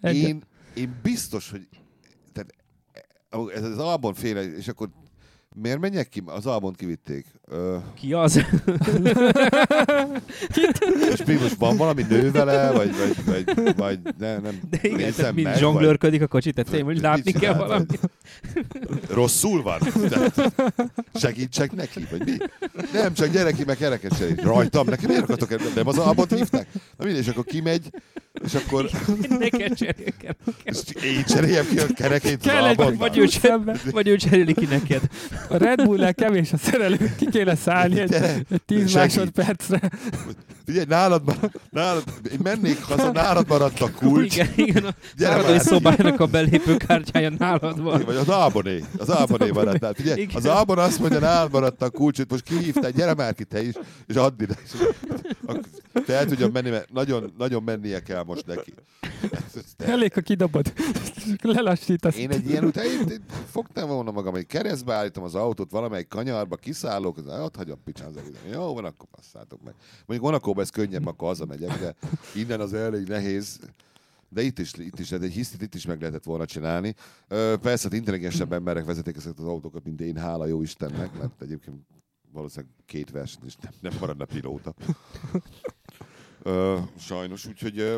[0.01, 0.43] Én,
[0.73, 1.67] én biztos, hogy
[2.33, 2.53] tehát,
[3.55, 4.89] ez az Albon féle, és akkor
[5.61, 6.23] miért menjek ki?
[6.25, 7.25] Az Albont kivitték.
[7.49, 8.35] Ö, Ki az?
[11.13, 15.13] és mi most van valami nő vele, vagy, vagy, vagy, vagy ne, nem De igen,
[15.13, 17.99] tehát mind meg, zsonglőrködik a kocsit, tehát tényleg, hogy látni kell valamit.
[19.09, 19.79] rosszul van?
[20.09, 20.53] Tehát
[21.13, 22.37] segítsek neki, vagy mi?
[22.93, 24.41] Nem, csak gyere ki, meg kereket.
[24.41, 25.75] Rajtam, nekem miért akartok?
[25.75, 26.67] Nem az Albont hívták?
[26.97, 27.89] Na mindegy, és akkor kimegy,
[28.43, 28.89] és akkor
[29.39, 30.13] Neked cserélj
[30.63, 33.75] és én cseréljem ki a kerekét Kell egy vagy ő, cser, szembe.
[33.91, 35.01] vagy ő cseréli ki neked.
[35.49, 38.93] A Red Bull-nál kevés a szerelő, ki kéne szállni egy, egy 10 segíts.
[38.93, 39.81] másodpercre.
[40.65, 44.35] Figyelj, nálad, mar- nálad, én mennék haza, nálad maradt a kulcs.
[44.35, 48.01] Igen, igen, a Gyere szobájának a belépőkártyája nálad van.
[48.05, 48.83] Vagy az Alboné.
[48.97, 49.79] Az Alboné maradt.
[49.79, 49.95] nálad.
[49.95, 50.35] Figyelj, Igen.
[50.35, 53.61] az Albon azt mondja, nálad maradt a kulcs, hogy most kihívtál, gyere már ki te
[53.63, 53.73] is,
[54.07, 54.55] és add ide.
[56.05, 58.73] Te el tudjam menni, mert nagyon, nagyon mennie kell most neki.
[59.77, 60.73] Elég, ha kidobod.
[61.41, 62.17] Lelassítasz.
[62.17, 62.85] Én egy ilyen után
[63.49, 68.07] fogtam volna magam, hogy keresztbe állítom az autót valamelyik kanyarba, kiszállok, az ott hagyom picsán
[68.07, 68.41] az egészet.
[68.53, 69.73] Jó, van, akkor passzátok meg.
[70.05, 71.95] Mondjuk Monakóban ez könnyebb, akkor hazamegyek, de
[72.35, 73.59] innen az elég nehéz.
[74.29, 76.95] De itt is, itt is, egy hisztit itt is meg lehetett volna csinálni.
[77.27, 81.41] Ö, persze, hát intelligensebb emberek vezetik ezeket az autókat, mint én, hála jó Istennek, mert
[81.41, 81.77] egyébként
[82.31, 84.73] valószínűleg két versenyt is nem, nem maradna pilóta.
[86.97, 87.97] Sajnos, úgyhogy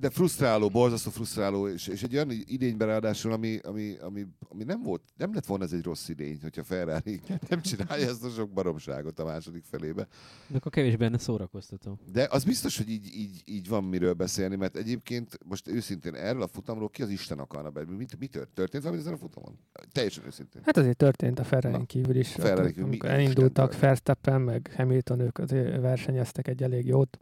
[0.00, 4.82] de frusztráló, borzasztó frusztráló, és, és egy olyan idényben ráadásul, ami, ami, ami, ami, nem
[4.82, 8.50] volt, nem lett volna ez egy rossz idény, hogyha Ferrari nem csinálja ezt a sok
[8.50, 10.06] baromságot a második felébe.
[10.46, 11.98] De akkor kevésbé benne szórakoztató.
[12.12, 16.42] De az biztos, hogy így, így, így van miről beszélni, mert egyébként most őszintén erről
[16.42, 17.84] a futamról ki az Isten akarna be?
[17.84, 19.58] Mi, mi tört, történt valami ezen a futamon?
[19.92, 20.62] Teljesen őszintén.
[20.64, 22.36] Hát azért történt a Ferrari kívül is.
[22.36, 27.18] a Ferrari kívül amikor mi- elindultak Verstappen, meg Hamilton, ők azért versenyeztek egy elég jót.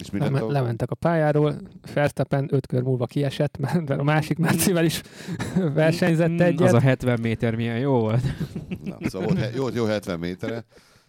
[0.00, 0.50] És Leme- a...
[0.50, 1.54] lementek a pályáról,
[1.94, 5.02] Verstappen öt kör múlva kiesett, mert a másik Mercivel is
[5.74, 6.66] versenyzett Mm, egyet.
[6.66, 8.22] Az a 70 méter milyen jó volt.
[8.84, 10.64] Na, szóval volt jó, jó 70 méterre.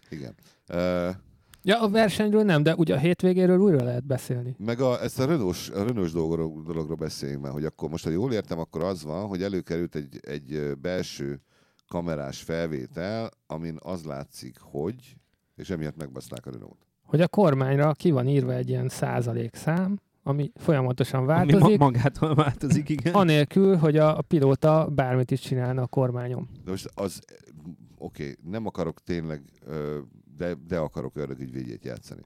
[0.08, 0.34] Igen.
[0.72, 1.14] Uh,
[1.64, 4.56] Ja, a versenyről nem, de ugye a hétvégéről újra lehet beszélni.
[4.58, 8.10] Meg a, ezt a Renault-s, a Renault-s dologról, dologról beszéljünk már, hogy akkor most, ha
[8.10, 11.40] jól értem, akkor az van, hogy előkerült egy, egy belső
[11.88, 15.16] kamerás felvétel, amin az látszik, hogy,
[15.56, 16.86] és emiatt megbaszták a Renault.
[17.12, 22.34] Hogy a kormányra ki van írva egy ilyen százalékszám, ami folyamatosan Ami ma- változik, magától
[22.34, 23.14] változik, igen.
[23.14, 26.48] anélkül, hogy a, a pilóta bármit is csinálna a kormányon.
[26.64, 27.20] De most az,
[27.98, 29.42] oké, okay, nem akarok tényleg,
[30.36, 32.22] de, de akarok ördögügyvédjét játszani.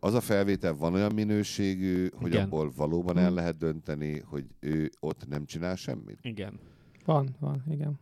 [0.00, 2.44] Az a felvétel van olyan minőségű, hogy Igen.
[2.44, 6.18] abból valóban el lehet dönteni, hogy ő ott nem csinál semmit?
[6.22, 6.58] Igen.
[7.04, 7.98] Van, van, igen.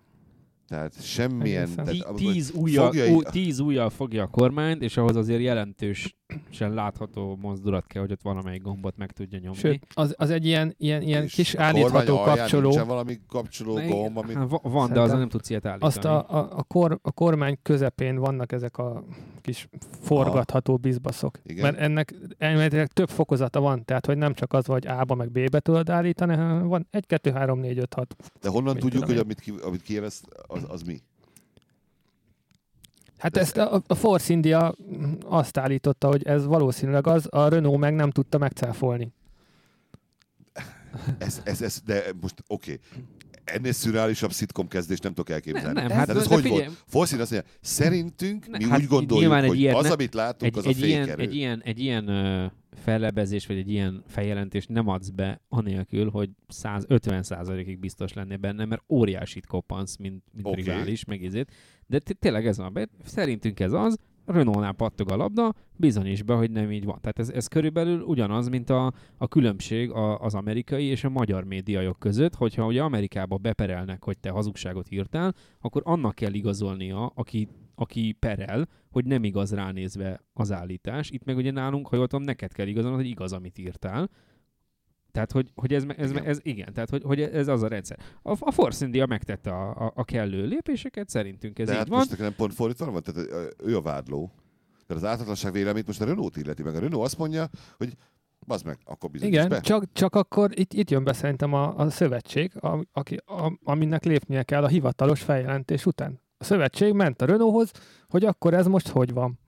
[0.72, 1.74] Tehát semmilyen...
[1.74, 6.12] Tehát, amikor- tíz, ujjal, fogjai- ú, tíz ujjal fogja a kormányt, és ahhoz azért jelentősen
[6.74, 9.58] látható mozdulat kell, hogy ott valamelyik gombot meg tudja nyomni.
[9.58, 12.68] Sőt, az, az egy ilyen, ilyen, ilyen és kis állítható kapcsoló.
[12.68, 14.36] Nincsen valami kapcsoló gomb, amit...
[14.36, 15.92] Hát va- van, de azon nem tudsz ilyet állítani.
[15.92, 19.04] Azt a, a, a, kor, a kormány közepén vannak ezek a
[19.40, 19.68] kis
[20.00, 21.38] forgatható bizbaszok.
[21.44, 21.62] Igen.
[21.62, 25.60] Mert ennek elméletileg több fokozata van, tehát hogy nem csak az, hogy A-ba meg B-be
[25.60, 28.16] tudod állítani, hanem van 1, 2, 3, 4, 5, 6.
[28.40, 29.20] De honnan tudjuk, hogy én.
[29.20, 31.02] amit, ki, amit kijelez, az, az mi?
[33.18, 34.74] Hát ezt a, a Force India
[35.24, 39.12] azt állította, hogy ez valószínűleg az, a Renault meg nem tudta megcáfolni.
[41.18, 42.72] Ez, ez, ez, de most oké.
[42.72, 43.04] Okay.
[43.44, 45.80] Ennél szürreálisabb szitcom kezdést nem tudok elképzelni.
[45.80, 46.82] Nem, nem, hát ez hogy figyelj- volt?
[46.86, 50.58] Forszín azt mondja, szerintünk Ne, mi hát úgy gondoljuk, hogy ilyet az, amit látunk, egy,
[50.58, 51.22] az a egy, ilyen, fékerő.
[51.22, 52.46] egy ilyen, egy ilyen ö,
[52.82, 56.30] fellebezés, vagy egy ilyen feljelentést nem adsz be anélkül, hogy
[56.62, 60.62] 150%-ig biztos lennél benne, mert óriásit koppansz, mint, mint okay.
[60.62, 61.52] rivális, meg ezért.
[61.86, 62.72] De tényleg ez van.
[62.72, 66.98] be- Szerintünk ez az, Renault-nál pattog a labda, bizonyíts be, hogy nem így van.
[67.00, 71.44] Tehát ez, ez körülbelül ugyanaz, mint a, a különbség a, az amerikai és a magyar
[71.44, 77.48] médiajog között, hogyha ugye Amerikába beperelnek, hogy te hazugságot írtál, akkor annak kell igazolnia, aki,
[77.74, 81.10] aki perel, hogy nem igaz ránézve az állítás.
[81.10, 84.10] Itt meg ugye nálunk, ha jól tudom, neked kell igazolnod, hogy igaz, amit írtál.
[85.12, 86.24] Tehát, hogy, hogy ez, ez, Igen.
[86.24, 87.98] ez, igen, tehát, hogy, hogy ez az a rendszer.
[88.22, 91.88] A, a Force India megtette a, a, a kellő lépéseket, szerintünk ez De így hát
[91.88, 91.98] van.
[91.98, 94.32] most nekem nem pont fordítva van, tehát ő a vádló.
[94.86, 96.74] Tehát az ártatlanság véleményt most a Renault illeti meg.
[96.74, 97.92] A Renault azt mondja, hogy
[98.46, 99.60] bazd meg, akkor bizonyíts Igen, be.
[99.60, 104.04] csak, csak akkor itt, itt jön be szerintem a, a szövetség, a, aki, a, aminek
[104.04, 106.20] lépnie kell a hivatalos feljelentés után.
[106.38, 107.70] A szövetség ment a Renaulthoz,
[108.08, 109.38] hogy akkor ez most hogy van.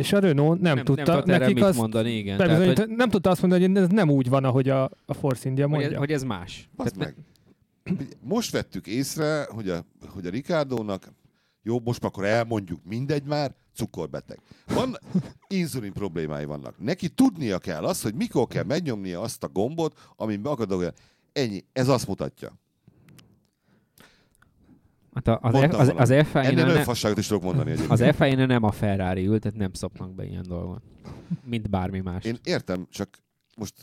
[0.00, 2.36] És a Renault nem, nem, tudta nem nekik mit azt mondani, igen.
[2.36, 5.48] Tehát, hogy, nem tudta azt mondani, hogy ez nem úgy van, ahogy a, a Force
[5.48, 5.90] India hogy, mondja.
[5.90, 6.68] ez, hogy ez más.
[6.76, 7.14] Tehát meg.
[8.20, 11.12] Most vettük észre, hogy a, hogy a Ricardónak
[11.62, 14.38] jó, most akkor elmondjuk, mindegy már, cukorbeteg.
[14.66, 14.98] Van,
[15.48, 16.78] inzulin problémái vannak.
[16.78, 20.94] Neki tudnia kell azt, hogy mikor kell megnyomnia azt a gombot, be akar
[21.32, 22.58] Ennyi, ez azt mutatja.
[25.14, 27.70] Hát a- az, Mondtam F, az, az Ennél F1-en nagyon ne, fasságot is tudok mondani
[27.70, 28.00] egyébként.
[28.00, 30.82] az f nem a Ferrari ül, tehát nem szopnak be ilyen dolgot.
[31.44, 32.24] Mint bármi más.
[32.24, 33.08] Én értem, csak
[33.56, 33.74] most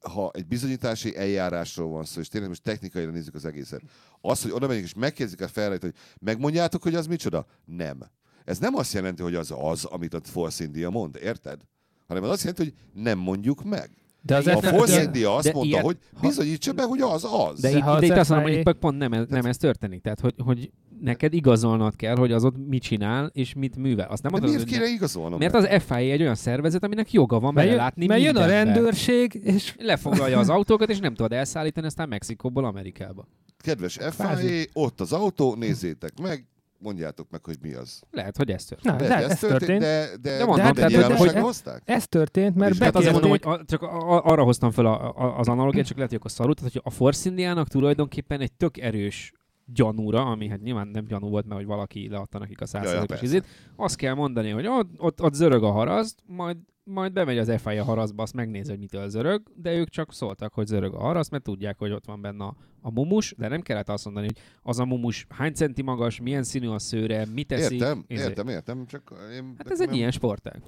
[0.00, 3.82] ha egy bizonyítási eljárásról van szó, és tényleg most technikaira nézzük az egészet,
[4.20, 7.46] az, hogy oda megyünk és megkérdezik a ferrari hogy megmondjátok, hogy az micsoda?
[7.64, 7.98] Nem.
[8.44, 11.60] Ez nem azt jelenti, hogy az az, amit a Force India mond, érted?
[12.06, 13.90] Hanem az azt jelenti, hogy nem mondjuk meg.
[14.22, 17.60] De az A India azt de mondta, ilyen- hogy bizonyítsa be, hogy az az.
[17.60, 19.44] De, De itt, ha de itt az azt mondom, hogy itt pont nem, ez- nem
[19.44, 20.00] ez történik.
[20.02, 24.08] Tehát, hogy, hogy neked igazolnod kell, hogy az ott mit csinál, és mit művel.
[24.10, 27.40] Azt nem De miért kéne ne- igazolnom Mert az FIA egy olyan szervezet, aminek joga
[27.40, 32.08] van belelátni mert jön a rendőrség, és Lefoglalja az autókat, és nem tudod elszállítani, aztán
[32.08, 33.28] Mexikóból Amerikába.
[33.58, 36.46] Kedves FIA, ott az autó, nézzétek meg,
[36.82, 38.02] mondjátok meg, hogy mi az.
[38.10, 38.98] Lehet, hogy ez történt.
[38.98, 39.80] Na, Lehet, de ez történt.
[39.80, 41.82] de, de, De mondom, de, tehát, de hogy- nyilvánosságra hogy- hozták?
[41.84, 44.86] Ez történt, mert És Hát azért mondom, hogy a, csak a, a, arra hoztam fel
[44.86, 48.40] a, a, az analógiát, csak lehet, hogy akkor szarult, tehát, hogy a Force Indiának tulajdonképpen
[48.40, 49.32] egy tök erős
[49.64, 53.46] gyanúra, ami hát nyilván nem gyanú volt, mert hogy valaki leadta nekik a százszerzékos izét,
[53.76, 57.84] azt kell mondani, hogy ott, ott, ott zörög a haraszt, majd, majd bemegy az FIA
[57.84, 61.42] haraszba, azt megnézi, hogy mitől zörög, de ők csak szóltak, hogy zörög a haraszt, mert
[61.42, 64.78] tudják, hogy ott van benne a, a mumus, de nem kellett azt mondani, hogy az
[64.78, 67.80] a mumus hány centi magas, milyen színű a szőre, mit teszik.
[67.80, 68.22] Értem, izé.
[68.22, 69.54] értem, értem, csak én...
[69.58, 70.62] Hát ez egy ilyen sportág.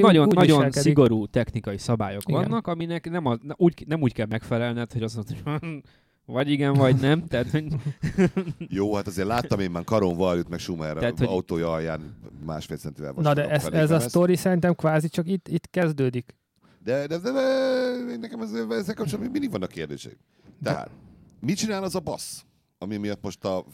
[0.00, 0.80] nagyon, nagyon viselkedik.
[0.80, 2.40] szigorú technikai szabályok Igen.
[2.40, 5.82] vannak, aminek nem, a, úgy, nem úgy kell megfelelned, hogy azt mondod, hogy
[6.26, 7.26] vagy igen, vagy nem.
[7.26, 7.66] Tehát, hogy
[8.78, 12.76] Jó, hát azért láttam én már Karon Valjut, meg Schumer Tehát, hogy- autója alján másfél
[12.76, 16.34] centivel Na de ez, ez a sztori szerintem kvázi csak itt, itt kezdődik.
[16.84, 20.16] De, de, de, de nekem ez, ezzel kapcsolatban mindig vannak kérdések.
[20.62, 20.90] Tehát,
[21.40, 22.42] mit csinál az a bassz,
[22.78, 23.64] ami miatt most a,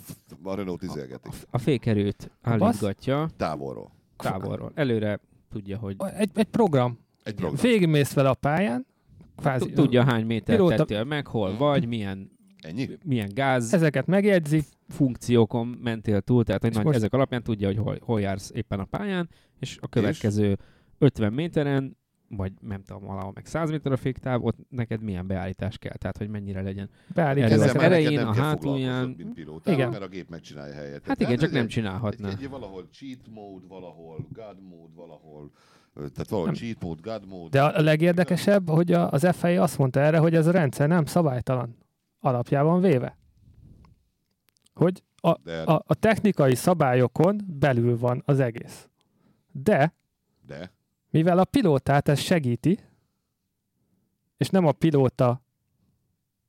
[0.42, 1.32] a Renault izélgetik?
[1.50, 2.62] a fékerőt A bassz?
[2.62, 3.90] állítgatja Távolról.
[4.16, 4.72] távolról.
[4.74, 5.20] Előre
[5.52, 6.98] tudja, hogy Egy, egy program.
[7.22, 7.60] Egy program.
[7.62, 8.86] Végigmész vele a pályán,
[9.36, 9.72] kvázi.
[9.72, 12.30] tudja hány méter Pilóta- tettél meg, hol vagy, milyen,
[12.62, 12.88] Ennyi?
[13.04, 17.66] milyen gáz Ezeket megjegyzi, funkciókon mentél túl, tehát hogy És nagy, most- ezek alapján tudja,
[17.66, 19.28] hogy hol, hol jársz éppen a pályán,
[19.60, 20.58] és a következő
[20.98, 21.96] 50 méteren,
[22.36, 26.16] vagy nem tudom, valahol meg 100 méter a féktáv, ott neked milyen beállítás kell, tehát
[26.16, 26.90] hogy mennyire legyen.
[27.14, 29.14] beállítja Ezzel neked nem a hátulján.
[29.16, 29.90] mint pilótával, Igen.
[29.90, 31.06] mert a gép megcsinálja helyet.
[31.06, 32.28] Hát igen, csak nem csinálhatná.
[32.28, 35.50] Egy, egy, valahol cheat mode, valahol god mode, valahol
[35.94, 36.54] tehát valahol Nem.
[36.60, 37.48] cheat mode, god mode.
[37.58, 41.76] De a legérdekesebb, hogy az FIA azt mondta erre, hogy ez a rendszer nem szabálytalan
[42.20, 43.16] alapjában véve.
[44.74, 45.28] Hogy a,
[45.70, 48.88] a, a technikai szabályokon belül van az egész.
[49.52, 49.94] De
[50.46, 50.72] de,
[51.10, 52.78] mivel a pilótát ez segíti,
[54.36, 55.42] és nem a pilóta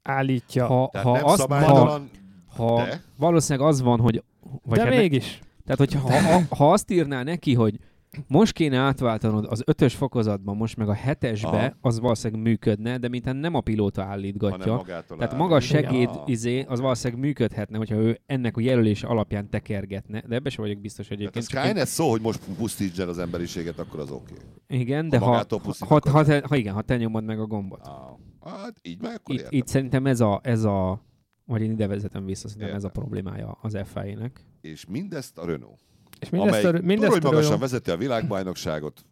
[0.02, 2.10] állítja, Ha, tehát ha, nem azt, ha, szabálytalan,
[2.56, 4.24] ha de, valószínűleg az van, hogy
[4.64, 5.40] vagy de hát ne- mégis.
[5.64, 7.80] Tehát, hogyha ha, ha, ha azt írná neki, hogy
[8.28, 11.74] most kéne átváltanod az ötös fokozatban, most meg a hetesbe, Aha.
[11.82, 14.82] az valószínűleg működne, de mintha nem a pilóta állítgatja.
[15.18, 16.24] Tehát maga a segéd Ja.
[16.26, 20.80] izé, az valószínűleg működhetne, hogyha ő ennek a jelölése alapján tekergetne, de ebbe sem vagyok
[20.82, 21.46] biztos Tehát egyébként.
[21.46, 24.34] a csak én- szó, hogy most pusztítsd el az emberiséget, akkor az oké.
[24.68, 25.46] Igen, de ha
[25.80, 27.80] ha, ha, te, ha, igen, ha te nyomod meg a gombot.
[27.88, 29.60] Ah, hát így meg akkor Itt, értem.
[29.60, 31.06] itt szerintem ez a, ez a,
[31.46, 33.02] vagy én ide vezetem vissza, szerintem ez a Értem.
[33.02, 34.46] problémája az FIA-nek.
[34.62, 35.80] És mindezt a Renault.
[36.22, 39.06] És mindezt, amely mindezt magasan vezeti a világbajnokságot,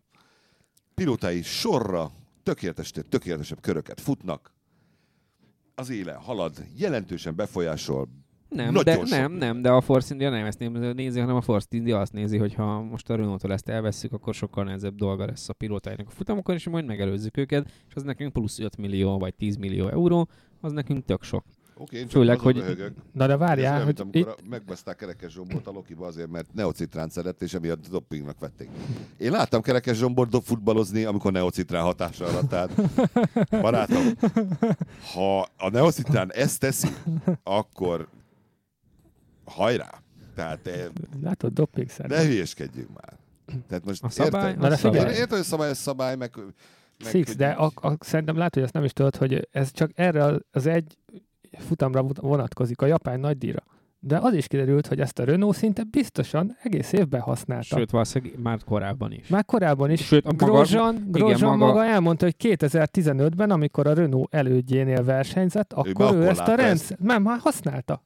[0.96, 2.12] pilótái sorra
[2.44, 4.54] tökéletes, tökéletesebb köröket futnak,
[5.76, 8.08] az éle halad, jelentősen befolyásol.
[8.50, 10.60] Nem, de, nem, nem, de a Force India nem ezt
[10.94, 14.34] nézi, hanem a Force India azt nézi, hogy ha most a Renault-tól ezt elvesszük, akkor
[14.34, 18.34] sokkal nehezebb dolga lesz a pilótáinak a futamokon, és majd megelőzzük őket, és az nekünk
[18.34, 20.30] plusz 5 millió vagy 10 millió euró,
[20.62, 21.46] az nekünk tök sok.
[21.82, 22.94] Oké, én csak Főleg, hogy- röhögök.
[23.14, 26.30] Na de Ez várjál, olyan, hogy amikor itt, a- megbaszták Kerekes Zsombort a Lokiba azért,
[26.30, 28.70] mert neocitrán szedett, és emiatt dopingnak vették.
[29.18, 32.72] Én láttam Kerekes Zsombort futballozni, amikor neocitrán hatása alatt állt.
[33.50, 34.04] Barátom,
[35.14, 36.88] ha a neocitrán ezt teszi,
[37.44, 38.08] akkor
[39.46, 39.90] hajrá!
[40.36, 40.86] Tehát eh,
[41.22, 42.14] látod, dopingszerű.
[42.16, 43.14] ne hülyeskedjünk már.
[43.68, 44.70] Tehát most A szabály, érted?
[44.70, 45.00] Na szabály.
[45.02, 46.32] Én értem, hogy szabály, ez szabály, meg...
[47.04, 49.72] meg Six, hogy- de a, a, szerintem látod, hogy ezt nem is tudod, hogy ez
[49.72, 50.98] csak erre az egy
[51.58, 53.64] futamra vonatkozik, a japán nagydíjra.
[54.02, 57.78] De az is kiderült, hogy ezt a Renault szinte biztosan egész évben használta.
[57.78, 59.28] Sőt, valószínűleg már korábban is.
[59.28, 60.06] Már korábban is.
[60.06, 61.86] Sőt, a maga- Grosjean, Grosjean maga- maga...
[61.86, 67.00] elmondta, hogy 2015-ben, amikor a Renault elődjénél versenyzett, akkor ő, akkor ezt a rendszert...
[67.00, 68.04] Nem, már használta.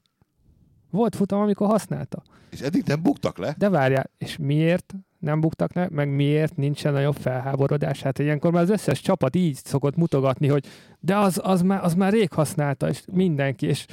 [0.90, 2.24] Volt futam, amikor használta.
[2.50, 3.56] És eddig nem buktak le?
[3.58, 8.02] De várjál, és miért nem buktak le, meg miért nincsen nagyobb felháborodás?
[8.02, 10.66] Hát ilyenkor már az összes csapat így szokott mutogatni, hogy
[11.00, 13.86] de az, az, már, az már rég használta, és mindenki, és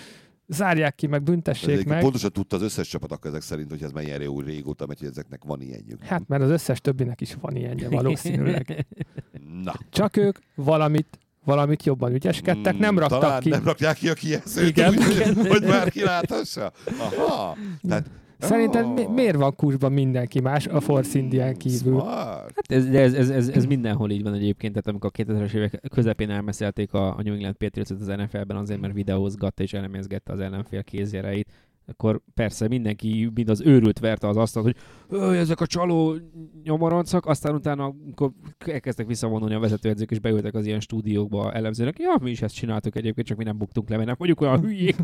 [0.47, 2.01] zárják ki, meg büntessék meg.
[2.01, 5.09] pontosan tudta az összes csapat akkor ezek szerint, hogy ez ilyen jó régóta megy, hogy
[5.09, 6.03] ezeknek van ilyenjük.
[6.03, 8.87] Hát, mert az összes többinek is van ilyenje valószínűleg.
[9.65, 9.73] Na.
[9.91, 13.49] Csak ők valamit, valamit jobban ügyeskedtek, nem Mm, raktak talán ki.
[13.49, 14.89] nem rakják ki a kijelzőt, Igen.
[14.89, 16.73] úgy, hogy, hogy már kiláthassa.
[16.99, 17.57] Aha.
[17.89, 18.11] Tehát,
[18.41, 18.95] Szerinted Oh.
[18.95, 22.01] mi, miért van kusban mindenki más a Force Indián kívül?
[22.01, 22.53] Smart.
[22.55, 25.55] Hát ez, de ez, ez, ez, ez, mindenhol így van egyébként, tehát amikor a 2000-es
[25.55, 30.33] évek közepén elmeszelték a, a New England Patriots-ot az NFL-ben azért, mert videózgatta és elemezgette
[30.33, 31.51] az ellenfél kézjereit,
[31.87, 34.77] akkor persze mindenki, mind az őrült verte az asztalt,
[35.09, 36.17] hogy ezek a csaló
[36.63, 42.17] nyomoroncok, aztán utána, amikor elkezdtek visszavonulni a vezetőedzők, és beültek az ilyen stúdiókba elemzőnek, ja,
[42.21, 44.97] mi is ezt csináltuk egyébként, csak mi nem buktunk le, mert nem vagyunk olyan hülyék.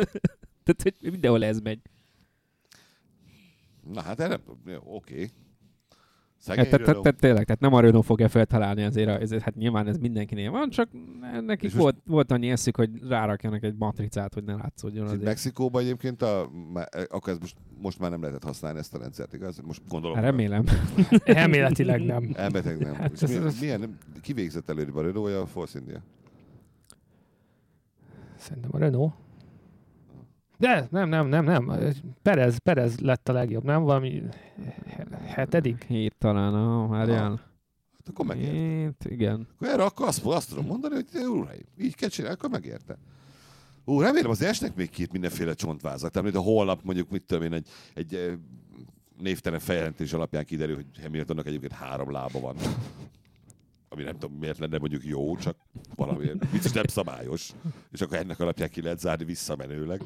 [0.64, 1.78] Tehát, hogy mindenhol ez megy.
[3.92, 4.40] Na hát erre,
[4.84, 5.20] oké.
[5.20, 5.32] Hát,
[6.56, 9.54] Szegény tehát, tehát, tehát, tényleg, tehát nem a Renault fogja feltalálni azért, a- ezért, hát
[9.54, 10.88] nyilván ez mindenkinél van, csak
[11.40, 15.22] nekik És volt, volt annyi eszük, hogy rárakjanak egy matricát, hogy ne látszódjon azért.
[15.22, 19.32] Mexikóban egyébként, a, má- akkor ez most, most már nem lehetett használni ezt a rendszert,
[19.34, 19.58] igaz?
[19.58, 20.16] Most gondolom.
[20.16, 20.64] Hát remélem.
[21.24, 22.30] Elméletileg nem.
[22.34, 22.94] Elmetek nem.
[22.94, 26.02] Hát És ez- milyen, ez- milyen, kivégzett előbb a Renault, vagy a Force India?
[28.36, 29.12] Szerintem a Renault.
[30.64, 31.72] De nem, nem, nem, nem.
[32.22, 33.82] Perez, Perez lett a legjobb, nem?
[33.82, 34.22] Valami
[34.86, 35.84] he- hetedik?
[35.84, 37.28] Hét talán, ah, várjál.
[37.92, 38.52] Hát akkor megérte.
[38.52, 39.48] Hét, igen.
[39.54, 42.98] Akkor erre akkor azt, azt tudom mondani, hogy uraim, így kell csinálni, akkor megérte.
[43.84, 46.10] Ú, remélem az esnek még két mindenféle csontvázak.
[46.10, 48.32] Tehát, mint a holnap mondjuk, mit tudom én, egy, egy eh,
[49.18, 52.56] névtelen feljelentés alapján kiderül, hogy Hamiltonnak egyébként három lába van.
[53.88, 55.56] Ami nem tudom, miért lenne mondjuk jó, csak
[55.94, 57.50] valamiért biztos nem szabályos.
[57.92, 60.00] És akkor ennek alapján ki lehet zárni visszamenőleg.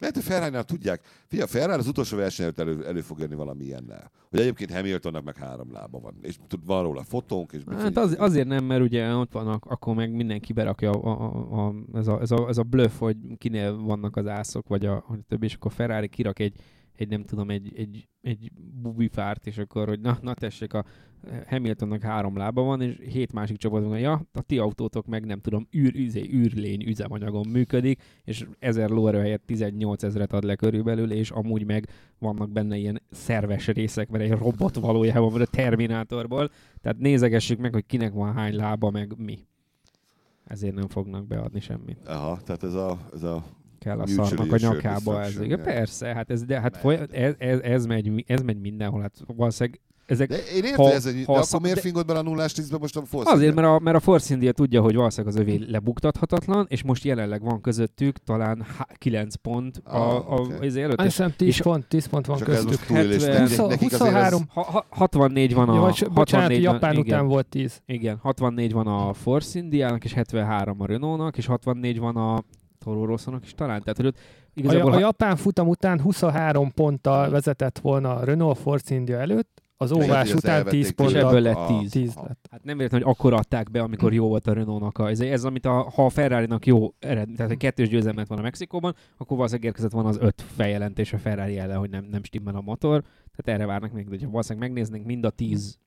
[0.00, 1.00] Lehet, hogy ferrari tudják.
[1.26, 4.10] Figyelj, Ferrari az utolsó verseny előtt elő, elő fog jönni valami ilyennel.
[4.30, 6.14] Hogy egyébként Hamiltonnak meg három lába van.
[6.22, 7.52] És tud, van róla fotónk.
[7.52, 11.66] És Hát az, azért nem, mert ugye ott vannak, akkor meg mindenki berakja a, a,
[11.66, 14.94] a, ez, a, ez, a, ez a bluff, hogy kinél vannak az ászok, vagy a,
[14.94, 16.54] a többi, és akkor Ferrari kirak egy,
[17.00, 20.84] egy nem tudom, egy, egy, egy bubifárt, és akkor, hogy na, na tessék, a
[21.46, 25.40] Hamiltonnak három lába van, és hét másik csapat van, ja, a ti autótok meg nem
[25.40, 31.12] tudom, űr, üzé, űrlény üzemanyagon működik, és 1000 lóerő helyett 18 ezeret ad le körülbelül,
[31.12, 36.50] és amúgy meg vannak benne ilyen szerves részek, mert egy robot valójában van a Terminátorból,
[36.80, 39.38] tehát nézegessük meg, hogy kinek van hány lába, meg mi.
[40.44, 42.08] Ezért nem fognak beadni semmit.
[42.08, 43.44] Aha, tehát ez a, ez a
[43.80, 45.40] Kell a Mutually szarnak a nyakába ez.
[45.40, 49.00] Igen, persze, hát ez, de hát foly, ez, ez, ez, megy, ez megy mindenhol.
[49.00, 52.18] Hát valószínűleg ezek De én értem, Ha- ez egy, ha de akkor miért fingod bele
[52.18, 54.94] a nullás tízbe most a Force Azért, mert a, mert a Force India tudja, hogy
[54.94, 58.66] valószínűleg az övé lebuktathatatlan, és most jelenleg van közöttük talán
[58.98, 60.66] 9 pont a, Ah, a, oké.
[60.66, 60.98] az előtt.
[60.98, 62.70] Azt hiszem 10 és- pont, 10 pont van Csak ez köztük.
[62.78, 63.24] most túlélés.
[63.24, 64.42] 70, nekik- nekik azért ez- 23.
[64.48, 65.74] Ha, ha, 64 van a...
[65.74, 66.14] Ja, vagy, bocsánat,
[66.48, 67.82] 64 van- Japán igen, után volt 10.
[67.86, 72.42] Igen, 64 van a Force Indiának, és 73 a Renault-nak, és 64 van a
[72.84, 73.80] Toro is talán.
[73.80, 74.90] Tehát, hogy ott A, igazából...
[74.90, 79.92] a ha- japán futam után 23 ponttal vezetett volna a Renault Force India előtt, az
[79.92, 81.10] óvás után elvették 10 tőle.
[81.10, 81.90] És ebből lett Ah, 10.
[81.90, 82.26] 10 ah.
[82.26, 82.46] lett.
[82.50, 84.98] Hát nem véletlen, hogy akkor adták be, amikor jó volt a Renault-nak.
[84.98, 88.38] A, ez, ez amit a, ha a Ferrari-nak jó eredmény, tehát egy kettős győzelmet van
[88.38, 92.24] a Mexikóban, akkor valószínűleg érkezett van az öt feljelentés a Ferrari ellen, hogy nem, nem
[92.24, 93.02] stimmel a motor.
[93.36, 95.78] Tehát erre várnak még, de ha valószínűleg megnéznénk mind a 10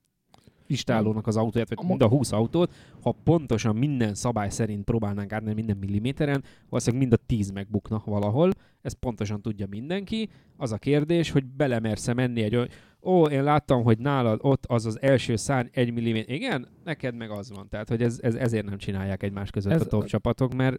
[0.66, 2.72] istálónak az autóját, vagy mind a 20 autót,
[3.02, 8.50] ha pontosan minden szabály szerint próbálnánk átmenni minden milliméteren, valószínűleg mind a 10 megbukna valahol.
[8.82, 10.28] Ezt pontosan tudja mindenki.
[10.56, 12.68] Az a kérdés, hogy belemersz menni egy olyan,
[13.02, 16.34] ó, én láttam, hogy nálad ott az az első szárny egy milliméter.
[16.34, 17.68] Igen, neked meg az van.
[17.68, 20.76] Tehát, hogy ez, ez ezért nem csinálják egymás között Ez- a top csapatok, mert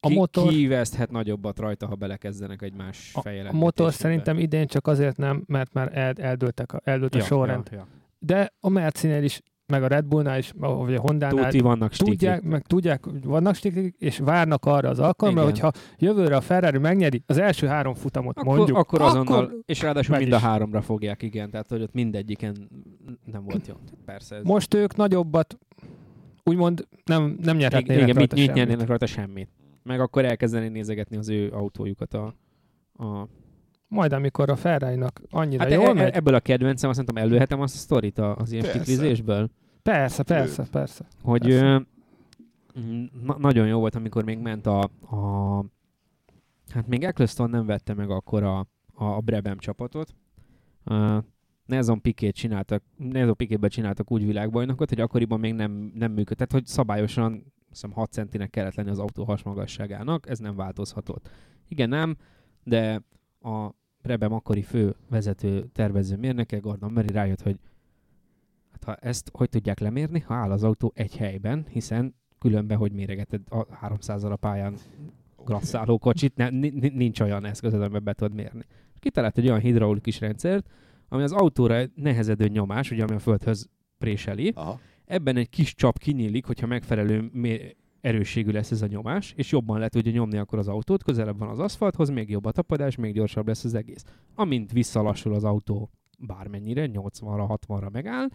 [0.00, 4.86] A ki, motor- kiveszthet nagyobbat rajta, ha belekezdenek egymás A, a motor szerintem idén csak
[4.86, 7.68] azért nem, mert már el, eldőltek a, eldőlt a ja, sorrend.
[7.70, 7.86] Ja, ja.
[8.22, 12.18] De a Mercinél is meg a Red Bullnál is, vagy a Honda-nál Tuti vannak stiklik.
[12.18, 15.52] tudják, meg tudják, hogy vannak stiklik, és várnak arra az alkalomra, Igen.
[15.52, 19.82] hogyha jövőre a Ferrari megnyeri az első három futamot, Akkor, mondjuk, akkor azonnal, akkor és
[19.82, 20.42] ráadásul mind a is.
[20.42, 22.68] háromra fogják, igen, tehát hogy ott mindegyiken
[23.24, 23.74] nem volt jó.
[24.04, 24.42] Persze ez.
[24.44, 25.58] most ők nagyobbat,
[26.44, 28.54] úgymond nem, nem nyerhetnének igen, rajta mit semmit.
[28.54, 29.48] nyernének rajta semmit.
[29.82, 32.34] Meg akkor elkezdeni nézegetni az ő autójukat a,
[33.04, 33.28] a
[33.90, 37.24] Majd amikor a Ferrari-nak annyira Hát jól e, megy, e, ebből a kedvencem, azt szerintem
[37.24, 39.50] előhetem azt a sztorit az ilyen stiklizésből,
[39.82, 41.04] persze, persze, persze.
[41.22, 41.64] hogy Persze.
[41.64, 41.80] ö,
[43.24, 44.80] na, nagyon jó volt, amikor még ment a,
[45.10, 45.64] a
[46.68, 48.58] hát még Eccleston nem vette meg akkor a,
[48.94, 50.14] a, a Brabham csapatot.
[50.84, 51.18] Uh,
[51.66, 56.52] Nelson Piquet csináltak, Nelson Piquetben csináltak úgy világbajnokot, hogy akkoriban még nem, nem működött, tehát
[56.52, 61.30] hogy szabályosan hiszem 6 centinek kellett lenni az autó hasmagasságának, ez nem változhatott.
[61.68, 62.16] Igen, nem,
[62.64, 63.02] de
[63.40, 63.70] a
[64.02, 67.58] Brabham akkori fő vezető tervező mérnöke, Gordon Murray rájött, hogy
[68.70, 72.92] hát ha ezt hogy tudják lemérni, ha áll az autó egy helyben, hiszen különben hogy
[72.92, 74.76] méregeted a 300 a pályán
[75.44, 78.64] grasszáló kocsit, ni- nincs olyan eszközöd, amiben be tudod mérni.
[78.98, 80.70] Kitalált egy olyan hidraulikus rendszert,
[81.08, 84.80] ami az autóra nehezedő nyomás, ugye ami a földhöz préseli, Aha.
[85.04, 89.78] ebben egy kis csap kinyílik, hogyha megfelelő mé- erősségű lesz ez a nyomás, és jobban
[89.78, 93.14] le tudja nyomni akkor az autót, közelebb van az aszfalthoz, még jobb a tapadás, még
[93.14, 94.04] gyorsabb lesz az egész.
[94.34, 98.28] Amint visszalassul az autó bármennyire, 80-ra, 60-ra megáll,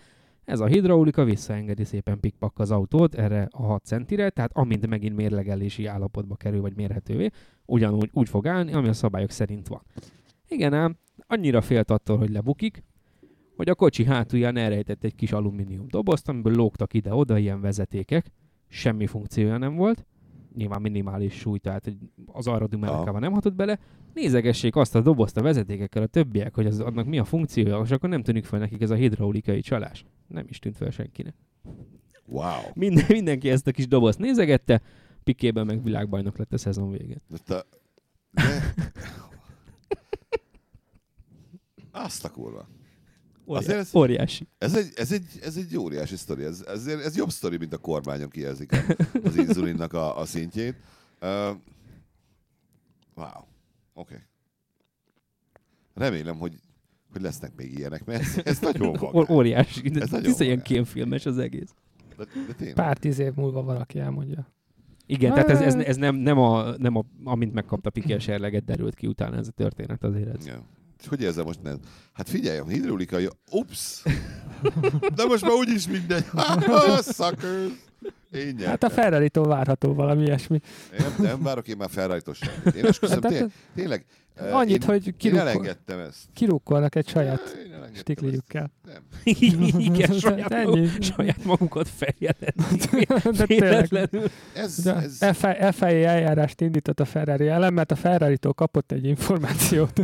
[0.45, 5.15] ez a hidraulika visszaengedi szépen pikpak az autót erre a 6 centire, tehát amint megint
[5.15, 7.29] mérlegelési állapotba kerül, vagy mérhetővé,
[7.65, 9.81] ugyanúgy úgy fog állni, ami a szabályok szerint van.
[10.47, 10.97] Igen ám,
[11.27, 12.83] annyira félt attól, hogy lebukik,
[13.55, 18.31] hogy a kocsi hátulján elrejtett egy kis alumínium dobozt, amiből lógtak ide-oda ilyen vezetékek,
[18.75, 20.05] semmi funkciója nem volt,
[20.55, 21.91] nyilván minimális súly, tehát
[22.25, 23.79] az aerodinamikával nem hatott bele,
[24.13, 27.91] nézegessék azt a dobozt a vezetékekkel a többiek, hogy az, annak mi a funkciója, és
[27.91, 30.05] akkor nem tűnik fel nekik ez a hidraulikai csalás.
[30.27, 31.33] Nem is tűnt fel senkinek.
[32.25, 32.61] Wow.
[32.73, 34.81] Minden, mindenki ezt a kis dobozt nézegette,
[35.25, 37.21] Pikében meg világbajnok lett a szezon végén.
[37.27, 37.65] De te...
[38.31, 38.73] De...
[42.05, 42.67] Azt a kurva.
[43.45, 44.47] Azért ez- óriási.
[44.57, 46.43] Ez egy, ez egy, ez egy óriási sztori.
[46.43, 48.71] Ez, ez, ez jobb sztori, mint a kormányon kijelzik
[49.23, 50.75] az inzulinnak a, a szintjét.
[51.21, 51.29] Uh,
[53.15, 53.27] wow.
[53.33, 53.43] Oké.
[53.93, 54.17] Okay.
[55.93, 56.53] Remélem, hogy,
[57.11, 59.35] hogy lesznek még ilyenek, mert ez, ez nagyon vagány.
[59.35, 59.89] óriási.
[59.89, 61.73] De Ez nagyon ilyen kémfilmes az egész.
[62.17, 62.75] De, de tényleg.
[62.75, 64.53] Pár tíz év múlva valaki elmondja.
[65.05, 68.65] Igen, tehát ez, ez, ez nem, nem, a, nem a, amint megkapta Piqué a serleget,
[68.65, 70.37] derült ki utána ez a történet azért.
[70.37, 70.45] Ez.
[70.45, 70.61] Ja.
[71.07, 71.79] Hogy érzem most nem?
[72.13, 73.29] Hát figyelj, a hidraulikai...
[73.51, 74.03] Ups!
[75.15, 76.25] De most már úgyis mindegy.
[77.17, 77.71] Suckers!
[78.31, 78.67] Én nyertem.
[78.69, 80.59] Hát a Ferrari-tól várható valami ilyesmi.
[80.97, 82.21] Nem, nem várok én már ferrari.
[82.75, 84.05] Én esküszöm, tényleg, tényleg
[84.51, 86.17] Annyit, én, hogy elengedtem ezt.
[86.33, 87.57] kirukkolnak egy saját
[87.93, 88.71] stikliükkel.
[88.85, 89.03] Nem.
[89.93, 90.79] Igen, saját, Ennyi.
[90.79, 93.07] maguk, saját magukat feljelentik.
[93.37, 94.09] De tényleg.
[94.55, 99.05] Ez, De ez, FI- FIA eljárást indított a Ferrari ellen, mert a Ferrari-tól kapott egy
[99.05, 100.01] információt.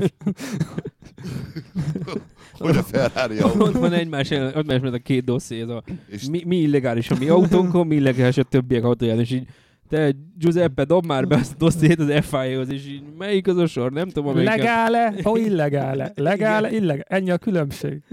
[2.57, 6.43] hogy a Ferrari Ott van egymás van ez a két dosszé, ez a És mi,
[6.45, 9.47] mi illegális a mi autónkon, mi illegális a többiek autóján, és így
[9.91, 13.67] te Giuseppe, dob már be azt a dossziét az FIA-hoz, és így melyik az a
[13.67, 14.57] sor, nem tudom, amelyiket.
[14.57, 16.11] Legále, ó, illegále.
[16.15, 17.03] Legále, illegále.
[17.07, 18.03] Ennyi a különbség.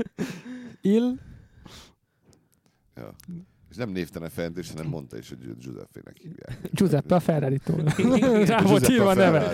[0.80, 1.12] Ill,
[2.96, 3.14] Ja.
[3.70, 6.58] És nem névtelen feljelentés, hanem mondta is, hogy Giuseppe-nek hívják.
[6.72, 7.84] Giuseppe a Ferrari-tól.
[7.96, 8.44] Igen.
[8.46, 9.52] Rá volt írva a neve.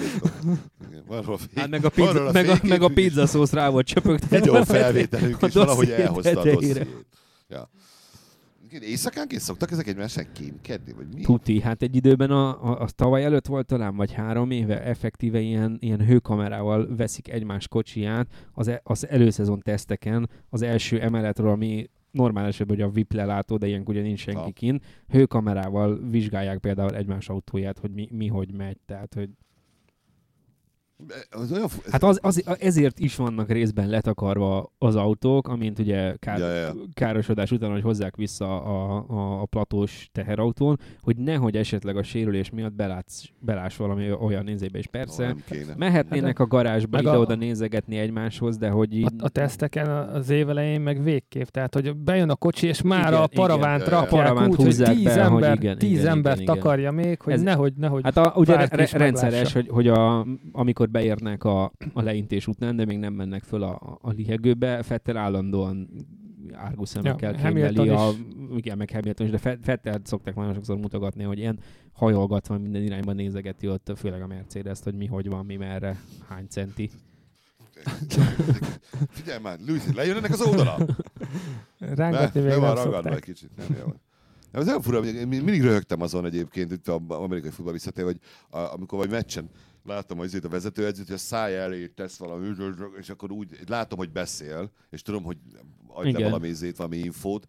[1.54, 4.38] Hát meg a pizza, meg a, meg a pizza szósz rá volt csöpögtetve.
[4.38, 6.86] Videó felvételünk A is valahogy elhozta a dossziét.
[7.48, 7.70] Ja.
[8.82, 11.20] Éjszakánként szoktak ezek egymással kémkedni, vagy mi?
[11.20, 15.40] Tuti, hát egy időben a, a, a tavaly előtt volt talán, vagy három éve effektíve
[15.40, 21.90] ilyen, ilyen hőkamerával veszik egymás kocsiját az, e, az előszezon teszteken, az első emeletről, ami
[22.10, 24.50] normál esetben ugye a VIP lelátó, de ilyenkor ugye nincs senki Ha.
[24.50, 29.30] kint, hőkamerával vizsgálják például egymás autóját, hogy mi, mi hogy megy, tehát hogy
[31.30, 36.14] Az olyan, fu- Hát az, az, ezért is vannak részben letakarva az autók, amint ugye
[36.18, 36.72] kár, Ja, ja.
[36.94, 42.50] károsodás után, hogy hozzák vissza a, a, a platós teherautón, hogy nehogy esetleg a sérülés
[42.50, 45.74] miatt belátsz, beláss valami olyan nézébe, és persze kéne.
[45.76, 49.04] mehetnének a garázsba Meg a- ide-oda nézegetni egymáshoz, de hogy így...
[49.04, 53.08] A, a teszteken az év elején meg végképp, tehát hogy bejön a kocsi, és már
[53.08, 53.92] Igen, a paravánt igen.
[54.00, 56.54] rakják paravánt úgy, hogy tíz be, hogy ember, igen, tíz igen, ember igen, igen.
[56.54, 60.26] takarja még, hogy Ez- nehogy, nehogy Hát a, ugye re, is rendszeres, hogy, hogy a,
[60.52, 65.16] amikor beérnek a, a leintés után, de még nem mennek föl a, a lihegőbe, Fettel
[65.16, 65.88] állandóan
[66.52, 68.10] árguszemekkel Ja, ja, Hamilton a,
[68.56, 71.58] igen, meg Hamilton is, de Fe- Fettelt szokták nagyon sokszor mutogatni, hogy ilyen
[71.92, 76.46] hajolgatva minden irányba nézegeti ott, főleg a Mercedes, hogy mi hogy van, mi merre, hány
[76.48, 76.90] centi.
[79.16, 80.76] Figyelj már, Luis, lejönnek az oldala.
[81.78, 83.14] Rángatni még van nem ragadva szokták.
[83.14, 83.50] egy kicsit.
[83.56, 83.86] Nem, jó.
[84.52, 88.18] Nem, ez nem fura, én mindig röhögtem azon egyébként, itt a amerikai futball visszatér, hogy
[88.50, 89.50] a, amikor vagy meccsen
[89.84, 92.54] láttam az a vezetőedzőt, hogy a szája elé tesz valami,
[92.98, 95.36] és akkor úgy látom, hogy beszél, és tudom, hogy
[95.86, 97.46] adj le valami izét, valami infót,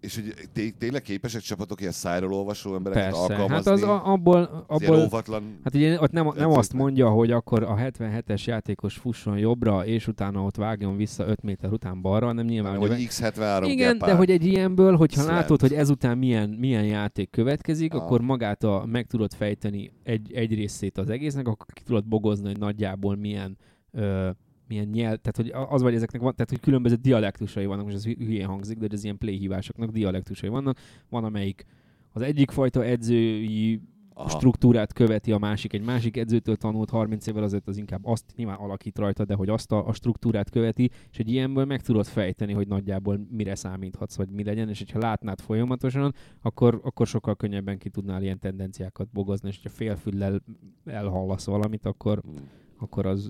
[0.00, 3.18] és hogy té- tényleg képesek csapatok ilyen szájról olvasó embereket Persze.
[3.20, 3.54] alkalmazni?
[3.54, 5.58] Hát az a, abból, abból óvatlan...
[5.64, 10.06] Hát ugye ott nem, nem azt mondja, hogy akkor a 77-es játékos fusson jobbra, és
[10.08, 12.78] utána ott vágjon vissza 5 méter után balra, hanem nyilván...
[12.78, 15.36] ugye- hogy X73 igen, de hogy egy ilyenből, hogyha Slant.
[15.38, 18.02] látod, hogy ezután milyen, milyen játék következik, Ah.
[18.02, 22.46] akkor magát a, meg tudod fejteni egy, egy részét az egésznek, akkor ki tudod bogozni,
[22.46, 23.56] hogy nagyjából milyen
[23.92, 24.30] ö,
[24.68, 28.04] milyen nyelv, tehát hogy az vagy ezeknek van, tehát hogy különböző dialektusai vannak, most ez
[28.04, 30.78] hü- hülyén hangzik, de hogy az ilyen play hívásoknak dialektusai vannak.
[31.08, 31.64] Van, amelyik
[32.12, 33.80] az egyik fajta edzői
[34.18, 34.28] Aha.
[34.28, 38.56] struktúrát követi a másik, egy másik edzőtől tanult 30 évvel azért az inkább azt nyilván
[38.56, 42.52] alakít rajta, de hogy azt a, a struktúrát követi, és egy ilyenből meg tudod fejteni,
[42.52, 47.78] hogy nagyjából mire számíthatsz, vagy mi legyen, és hogyha látnád folyamatosan, akkor, akkor sokkal könnyebben
[47.78, 50.42] ki tudnál ilyen tendenciákat bogozni, és hogyha félfüllel
[50.84, 52.34] elhallasz valamit, akkor, Mm.
[52.78, 53.28] Akkor az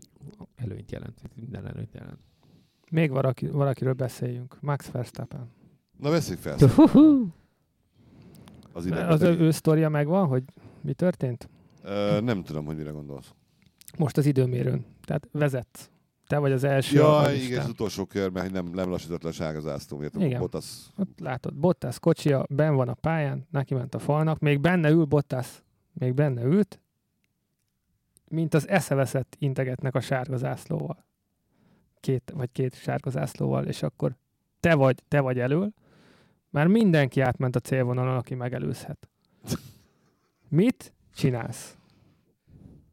[0.57, 2.19] előnyt jelent, minden előnyt jelent.
[2.91, 4.57] Még valaki, valakiről beszéljünk.
[4.61, 5.51] Max Verstappen.
[5.99, 6.57] Na veszik fel
[8.73, 10.43] az Az ő, ő sztoria megvan, hogy
[10.81, 11.49] mi történt?
[11.83, 13.33] Ö, nem tudom, hogy mire gondolsz.
[13.99, 14.85] Most az időmérőn.
[15.05, 15.91] Tehát vezet.
[16.27, 16.97] Te vagy az első.
[16.97, 20.15] Ja, igen, az utolsó kör, mert nem, nem lassított le a sárga zászló miatt.
[20.15, 20.41] Igen.
[20.41, 20.87] Bottas.
[20.97, 25.05] Ott látod, Bottas kocsia ben van a pályán, neki ment a falnak, még benne ül
[25.05, 26.81] Bottas, még benne ült,
[28.29, 31.05] mint az eszeveszett integetnek a sárga zászlóval.
[32.01, 34.17] Két, vagy két sárga zászlóval, és akkor
[34.61, 35.73] te vagy, te vagy elől,
[36.51, 39.09] már mindenki átment a célvonalon, aki megelőzhet.
[40.49, 41.77] Mit csinálsz?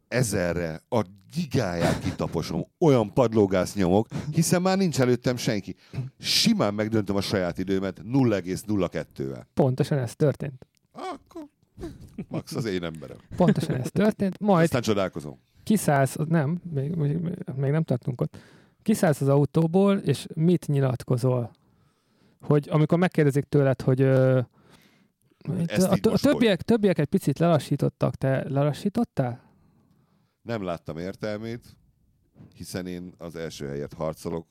[0.07, 5.75] Ezerre a gigáját kitaposom, olyan padlógász nyomok, hiszen már nincs előttem senki.
[6.19, 9.43] Simán megdöntöm a saját időmet 0,02-vel.
[9.53, 10.67] Pontosan ez történt.
[10.91, 11.47] Akkor
[12.27, 13.17] Max az én emberem.
[13.35, 14.39] Pontosan ez történt.
[14.39, 15.39] Majd Aztán csodálkozom.
[15.63, 17.17] kiszállsz, nem, még, még,
[17.55, 18.37] még nem tartunk ott.
[18.81, 21.51] Kiszállsz az autóból, és mit nyilatkozol?
[22.41, 24.39] Hogy amikor megkérdezik tőled, hogy ö,
[25.65, 29.51] Ezt a, a, többiek, többiek egy picit lelassítottak, te lelassítottál?
[30.41, 31.77] Nem láttam értelmét,
[32.55, 34.47] hiszen én az első helyet harcolok,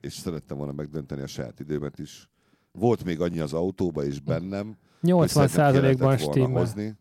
[0.00, 2.28] és szerettem volna megdönteni a saját időmet is.
[2.72, 4.76] Volt még annyi az autóba és bennem,
[5.10, 6.60] hogy 80 szerintem százalékban kellett volna stimmel.
[6.60, 6.84] hozni.
[6.84, 6.94] is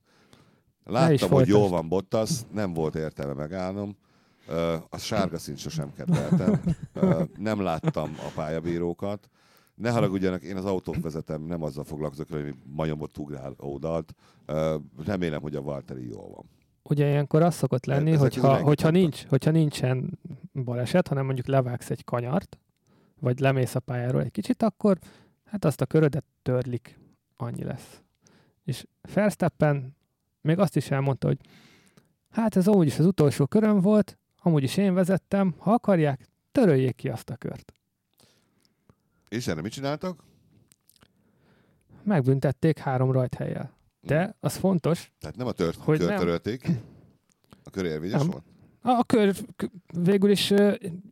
[0.83, 3.95] Láttam, hogy jól van Bottas, nem volt értelme megállnom.
[4.89, 6.61] A sárga szint sosem kedveltem.
[7.37, 9.29] Nem láttam a pályabírókat.
[9.75, 14.13] Ne haragudjanak, én az autót vezetem, nem azzal foglalkozok, hogy majomot ugrál oldalt.
[14.45, 14.75] Ö,
[15.05, 16.45] Remélem, hogy a Valtteri jól van.
[16.83, 20.19] Ugye ilyenkor az szokott lenni, Ezek hogyha, hogyha, nincs, hogyha nincsen
[20.53, 22.57] baleset, hanem mondjuk levágsz egy kanyart,
[23.19, 24.97] vagy lemész a pályáról egy kicsit, akkor
[25.45, 26.99] hát azt a körödet törlik,
[27.37, 28.01] annyi lesz.
[28.63, 29.95] És Verstappen
[30.41, 31.39] még azt is elmondta, hogy
[32.29, 36.95] hát ez amúgy is az utolsó köröm volt, amúgy is én vezettem, ha akarják, töröljék
[36.95, 37.73] ki azt a kört.
[39.29, 40.23] És erre mit csináltak?
[42.03, 43.77] Megbüntették három rajthelyjel.
[44.01, 46.19] De az fontos, Tehát nem a tört, Hogy kört nem.
[46.19, 46.67] törölték.
[47.63, 48.29] A kör érvényes Nem.
[48.29, 48.43] volt?
[48.83, 49.35] A, kör
[49.97, 50.53] végül is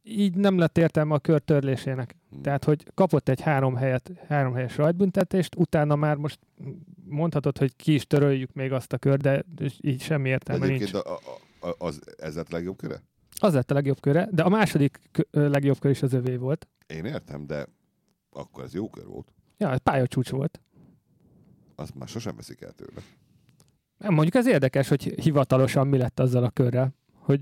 [0.04, 2.16] így nem lett értelme a kör törlésének.
[2.30, 2.42] Hmm.
[2.42, 6.40] Tehát, hogy kapott egy három, helyet, három helyes rajtbüntetést, utána már most
[7.06, 9.44] mondhatod, hogy ki is töröljük még azt a kör, de
[9.82, 10.82] így semmi értelme nincs.
[10.82, 11.20] Egyébként a,
[11.62, 13.04] a, a, az, ez lett a legjobb köre?
[13.40, 15.00] Az lett a legjobb köre, de a második
[15.32, 16.68] legjobb kör is az övé volt.
[16.88, 17.66] Én értem, de
[18.30, 19.34] akkor ez jó kör volt.
[19.58, 20.62] Ja, ez pályacsúcs volt.
[21.76, 23.02] Azt már sosem veszik el tőle.
[23.98, 26.94] Mondjuk ez érdekes, hogy hivatalosan mi lett azzal a körrel.
[27.14, 27.42] Hogy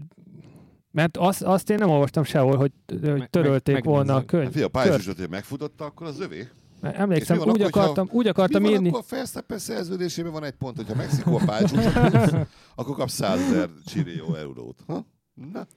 [0.91, 3.83] mert azt, azt én nem olvastam sehol, hogy, hogy meg- törölték megnézzük.
[3.83, 4.45] volna a Hát könyv.
[4.47, 6.47] figyelj, a pályázat, hogy megfutotta, akkor az övé.
[6.81, 8.89] Mert Emlékszem, van úgy akkor, akartam, úgy akartam Mi van írni.
[8.89, 13.69] akkor a Verstappen szerződésében van egy pont, hogyha Mexikó a pályázat, akkor kap 100 ezer
[13.85, 14.79] csillió eurót.
[14.87, 15.05] Ha?
[15.53, 15.67] Na,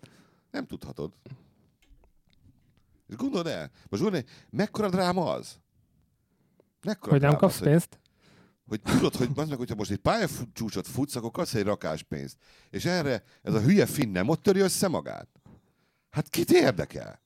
[0.50, 1.12] nem tudhatod.
[3.08, 5.56] És gondold el, most gondold, el, mekkora dráma az?
[6.84, 7.98] Mekkora Hogy nem kapsz az, pénzt?
[8.72, 12.36] Hogy tudod, hogy, meg, hogyha most egy pályacsúcsot futsz, akkor kapsz egy rakás pénzt.
[12.70, 15.28] És erre ez a hülye finn nem ott töri össze magát?
[16.10, 17.20] Hát kit érdekel?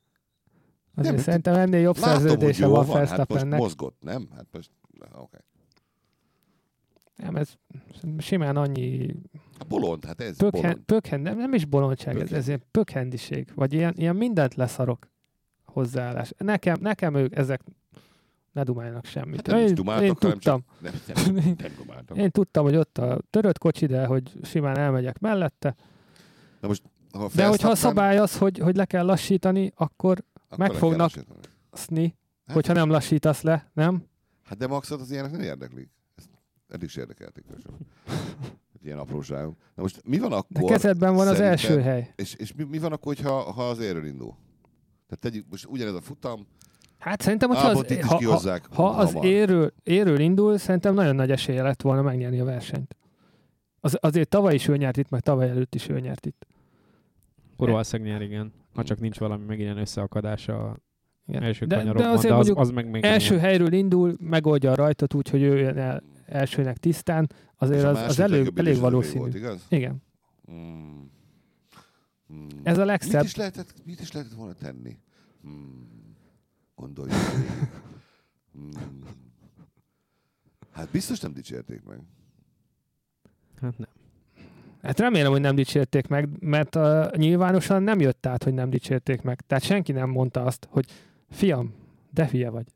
[0.94, 4.28] Azért Nem, szerintem ennél jobb Látom, szerződése van hát most mozgott, nem?
[4.34, 4.70] Hát most,
[5.01, 5.12] oké.
[5.12, 5.40] Okay.
[7.16, 7.53] Nem, ez
[8.18, 9.14] simán annyi
[9.59, 10.78] A bolond, hát ez pökhend, bolond.
[10.78, 12.47] pökhend nem, nem is bolondság, ez, ez Pökhendi.
[12.47, 15.09] ilyen pökhendiség, vagy ilyen, ilyen mindent leszarok
[15.64, 16.32] hozzáállás.
[16.38, 17.61] Nekem, nekem ők ezek
[18.57, 19.37] ne dumáljanak semmit.
[19.37, 22.17] Hát nem is én, dumáltak, én tudtam, Nem, nem, nem dumáltam.
[22.17, 25.75] én tudtam, hogy ott a törött kocsi, de hogy simán elmegyek mellette.
[27.13, 31.25] ha De hogyha a szabály az, hogy, hogy le kell lassítani, akkor akkor meg fognak-
[31.73, 34.05] szni, Hát, hogyha nem lassítasz le, nem?
[34.45, 35.91] Hát de Maxot az ilyenek nem érdeklik.
[36.17, 36.29] Ezt
[36.69, 37.73] eddig is érdekelték sem.
[38.83, 39.57] Ilyen apróságok.
[39.75, 40.71] Na most mi van De akkor?
[40.71, 42.13] kezedben van az első hely.
[42.17, 44.37] És, és mi, mi van akkor, hogyha, ha az érről indul?
[45.07, 46.47] Tehát tegyük, most ugyanez a futam,
[46.99, 49.26] Hát szerintem, hogyha az, is ha, ha, ha az hamar.
[49.26, 52.97] éről, éről indul, szerintem nagyon nagy esélye lett volna megnyerni a versenyt.
[53.80, 56.47] Az, azért tavaly is ő nyert itt, meg tavaly előtt is ő nyert itt.
[57.53, 58.53] Akkor valószínűleg nyer, igen.
[58.74, 60.76] Ha csak nincs valami megint ilyen összeakadása a
[61.26, 61.42] Igen.
[61.42, 63.44] első de, kanyarokban, de de, azért az, mondjuk az meg még első nyer.
[63.44, 68.16] helyről indul, megoldja a rajtot úgy, hogy ő jön el elsőnek tisztán, azért az, az
[68.16, 69.18] második elég, az valószínű.
[69.18, 69.66] Volt, igaz?
[69.68, 70.03] Igen.
[70.44, 71.11] Hmm.
[72.28, 72.47] Hmm.
[72.62, 73.24] Ez a Mit legszebb.
[73.24, 74.99] is, lehetett, mit is lehetett volna tenni?
[75.42, 75.84] Hmm.
[76.77, 77.16] Gondoljuk.
[78.53, 79.03] Hmm.
[80.72, 82.01] Hát biztos nem dicsérték meg.
[83.61, 83.89] Hát nem.
[84.83, 89.22] Hát remélem, hogy nem dicsérték meg, mert uh, nyilvánosan nem jött át, hogy nem dicsérték
[89.22, 89.41] meg.
[89.47, 90.85] Tehát senki nem mondta azt, hogy
[91.31, 91.74] fiam,
[92.11, 92.66] de hülye vagy.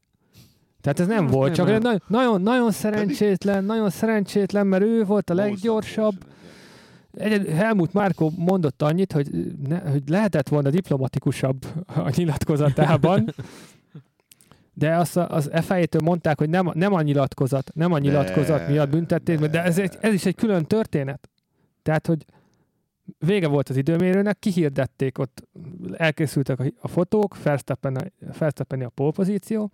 [0.81, 1.81] Tehát ez nem Hát volt, nem, csak nem.
[1.81, 6.25] nagyon, nagyon, nagyon szerencsétlen, nagyon szerencsétlen, mert ő volt a leggyorsabb.
[7.13, 13.25] Egy, Helmut Márkó mondott annyit, hogy, ne, hogy lehetett volna diplomatikusabb a nyilatkozatában,
[14.81, 18.69] de azt a- az FIA-től mondták, hogy nem, nem a nyilatkozat, nem a nyilatkozat Ne,
[18.69, 21.31] miatt büntették, meg, de ez, egy, ez is egy külön történet.
[21.83, 22.25] Tehát, hogy
[23.19, 25.49] vége volt az időmérőnek, kihirdették ott,
[25.93, 28.01] elkészültek a, a fotók, Verstappen a,
[28.39, 29.71] Verstappen a polpozíció,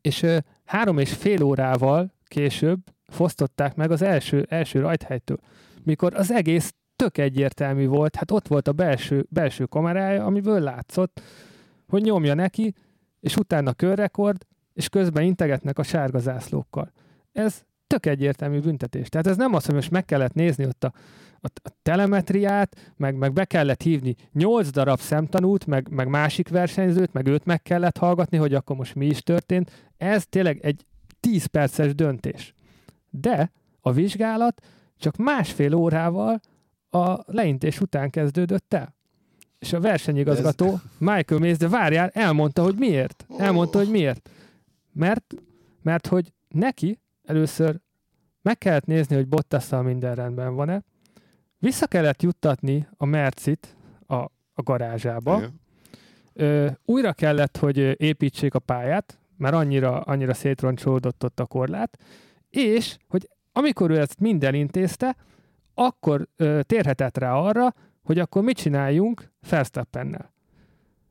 [0.00, 5.38] és ö, három és fél órával később fosztották meg az első, első rajthelytől,
[5.82, 11.20] mikor az egész tök egyértelmű volt, hát ott volt a belső, belső kamerája, amiből látszott,
[11.88, 12.74] hogy nyomja neki,
[13.20, 16.92] és utána körrekord, és közben integetnek a sárga zászlókkal.
[17.32, 19.08] Ez tök egyértelmű büntetés.
[19.08, 20.92] Tehát ez nem az, hogy most meg kellett nézni ott a,
[21.40, 27.12] a, a telemetriát, meg, meg be kellett hívni nyolc darab szemtanút, meg, meg másik versenyzőt,
[27.12, 29.90] meg őt meg kellett hallgatni, hogy akkor most mi is történt.
[29.96, 30.86] Ez tényleg egy
[31.20, 32.54] 10 perces döntés.
[33.10, 34.66] De a vizsgálat
[34.96, 36.40] csak másfél órával
[36.90, 38.96] a leintés után kezdődött el.
[39.58, 43.26] És a versenyigazgató, Michael Mays, de várjál, elmondta, hogy miért.
[43.38, 44.30] Elmondta, hogy miért.
[44.92, 45.34] Mert,
[45.82, 47.80] mert hogy neki először
[48.42, 50.82] meg kellett nézni, hogy Bottasszal minden rendben van-e,
[51.58, 54.14] vissza kellett juttatni a Mercit a,
[54.54, 55.60] a garázsába, Igen.
[56.32, 61.98] ö, újra kellett, hogy építsék a pályát, mert annyira, annyira szétroncsolódott ott a korlát,
[62.50, 65.16] és hogy amikor ő ezt minden intézte,
[65.74, 67.74] akkor ö, térhetett rá arra,
[68.08, 70.32] hogy akkor mit csináljunk Verstappennel.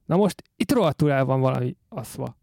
[0.05, 2.37] Na most itt rohadtul el van valami aszva.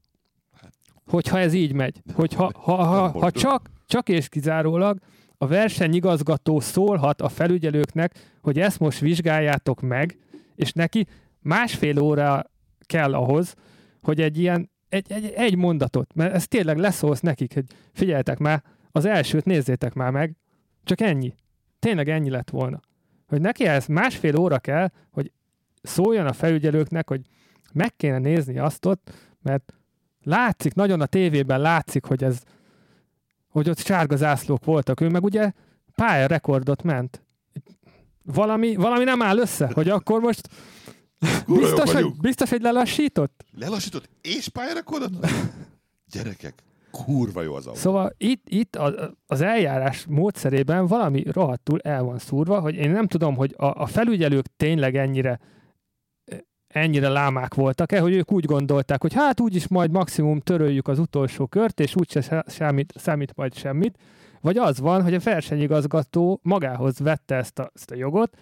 [1.06, 2.02] Hogyha ez így megy.
[2.12, 4.98] Hogyha ha, ha, ha csak, csak és kizárólag
[5.38, 10.18] a versenyigazgató szólhat a felügyelőknek, hogy ezt most vizsgáljátok meg,
[10.54, 11.06] és neki
[11.40, 12.50] másfél óra
[12.86, 13.54] kell ahhoz,
[14.02, 18.62] hogy egy ilyen, egy, egy, egy mondatot, mert ez tényleg leszólsz nekik, hogy figyeljetek már,
[18.90, 20.36] az elsőt nézzétek már meg,
[20.84, 21.34] csak ennyi.
[21.78, 22.80] Tényleg ennyi lett volna.
[23.34, 25.32] Hogy neki ez másfél óra kell, hogy
[25.82, 27.20] szóljon a felügyelőknek, hogy
[27.72, 29.10] meg kéne nézni azt ott,
[29.42, 29.74] mert
[30.22, 32.40] látszik, nagyon a tévében látszik, hogy ez,
[33.48, 35.00] hogy ott sárga zászlók voltak.
[35.00, 35.52] Ő meg ugye
[35.94, 37.22] pályarekordot ment.
[38.22, 40.48] Valami, valami nem áll össze, hogy akkor most
[41.46, 43.44] biztos, hogy, biztos, hogy lelassított?
[43.56, 45.26] Lelassított és pályárakordot?
[46.12, 46.54] Gyerekek,
[47.02, 47.78] kurva jó az autó.
[47.78, 48.78] Szóval itt, itt
[49.26, 53.86] az eljárás módszerében valami rohadtul el van szúrva, hogy én nem tudom, hogy a, a
[53.86, 55.40] felügyelők tényleg ennyire
[56.66, 61.46] ennyire lámák voltak-e, hogy ők úgy gondolták, hogy hát úgyis majd maximum töröljük az utolsó
[61.46, 63.98] kört, és úgyse se- számít, számít majd semmit,
[64.40, 68.36] vagy az van, hogy a versenyigazgató magához vette ezt a, ezt a jogot,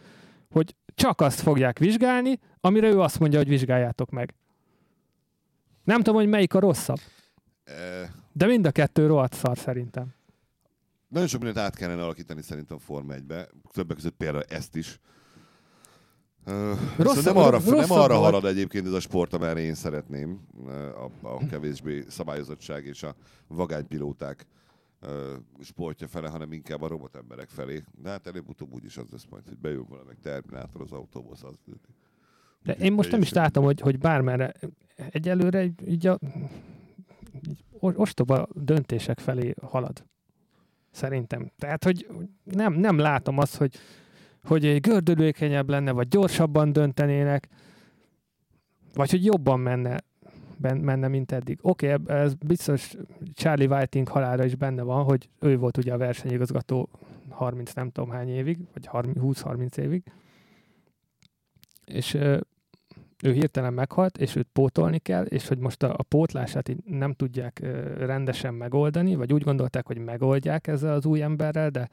[0.50, 4.34] hogy csak azt fogják vizsgálni, amire ő azt mondja, hogy vizsgáljátok meg.
[5.84, 6.98] Nem tudom, hogy melyik a rosszabb,
[8.32, 10.14] de mind a kettő rohadt szar szerintem.
[11.08, 13.48] Nagyon sok mindent át kellene alakítani szerintem Forma 1-be.
[13.72, 15.00] Többek között például ezt is.
[16.46, 16.54] Uh,
[16.96, 18.24] Rossz- nem arra, rosszabb nem arra volt.
[18.24, 20.40] halad egyébként ez a sport, amerre én szeretném.
[21.22, 23.14] A, a kevésbé szabályozottság és a
[23.46, 24.46] vagánypilóták
[25.00, 27.82] ö, sportja fele, hanem inkább a robotemberek felé.
[28.02, 31.32] De hát előbb-utóbb úgyis az lesz majd, hogy bejön valamelyik Terminátor az autóból.
[31.32, 31.44] Az
[32.62, 34.52] De én most nem is látom, hogy, hogy bármerre
[35.10, 36.18] egyelőre így- a
[37.80, 40.04] ostoba döntések felé halad.
[40.90, 41.50] Szerintem.
[41.58, 42.06] Tehát, hogy
[42.44, 43.74] nem, nem látom azt, hogy,
[44.42, 47.48] hogy egy gördülékenyebb lenne, vagy gyorsabban döntenének,
[48.94, 50.00] vagy hogy jobban menne,
[50.56, 51.58] ben, menne mint eddig.
[51.62, 52.96] Oké, okay, ez biztos
[53.34, 56.88] Charlie Whiting halára is benne van, hogy ő volt ugye a versenyigazgató
[57.28, 60.02] 30 nem tudom hány évig, vagy 30 20-30 évig.
[61.84, 62.18] és
[63.22, 67.12] ő hirtelen meghalt, és őt pótolni kell, és hogy most a, a pótlását így nem
[67.12, 71.88] tudják ö, rendesen megoldani, vagy úgy gondolták, hogy megoldják ezzel az új emberrel, de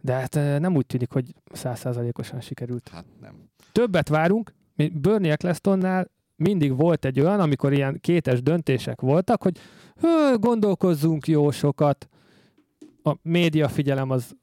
[0.00, 2.88] de hát ö, nem úgy tűnik, hogy százszázalékosan sikerült.
[2.88, 3.50] Hát nem.
[3.72, 9.58] Többet várunk, mi Bernie Ecclestonnál mindig volt egy olyan, amikor ilyen kétes döntések voltak, hogy
[10.00, 12.08] hő, gondolkozzunk jó sokat,
[13.02, 14.36] a média figyelem az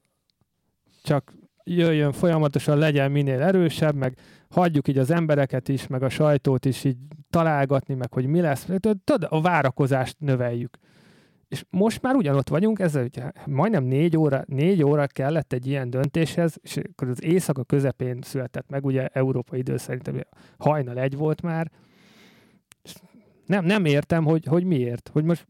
[1.02, 1.32] csak
[1.64, 4.18] jöjjön folyamatosan, legyen minél erősebb, meg
[4.50, 6.96] hagyjuk így az embereket is, meg a sajtót is így
[7.30, 8.66] találgatni, meg hogy mi lesz.
[9.04, 10.78] Tudod, a várakozást növeljük.
[11.48, 15.90] És most már ugyanott vagyunk, ez ugye majdnem négy óra, négy óra kellett egy ilyen
[15.90, 20.22] döntéshez, és akkor az éjszaka közepén született meg, ugye európai idő szerint ugye
[20.58, 21.70] hajnal egy volt már.
[23.46, 25.46] Nem, nem értem, hogy, hogy miért, hogy most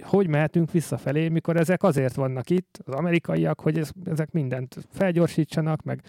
[0.00, 5.82] hogy mehetünk visszafelé, mikor ezek azért vannak itt, az amerikaiak, hogy ez, ezek mindent felgyorsítsanak,
[5.82, 6.02] meg,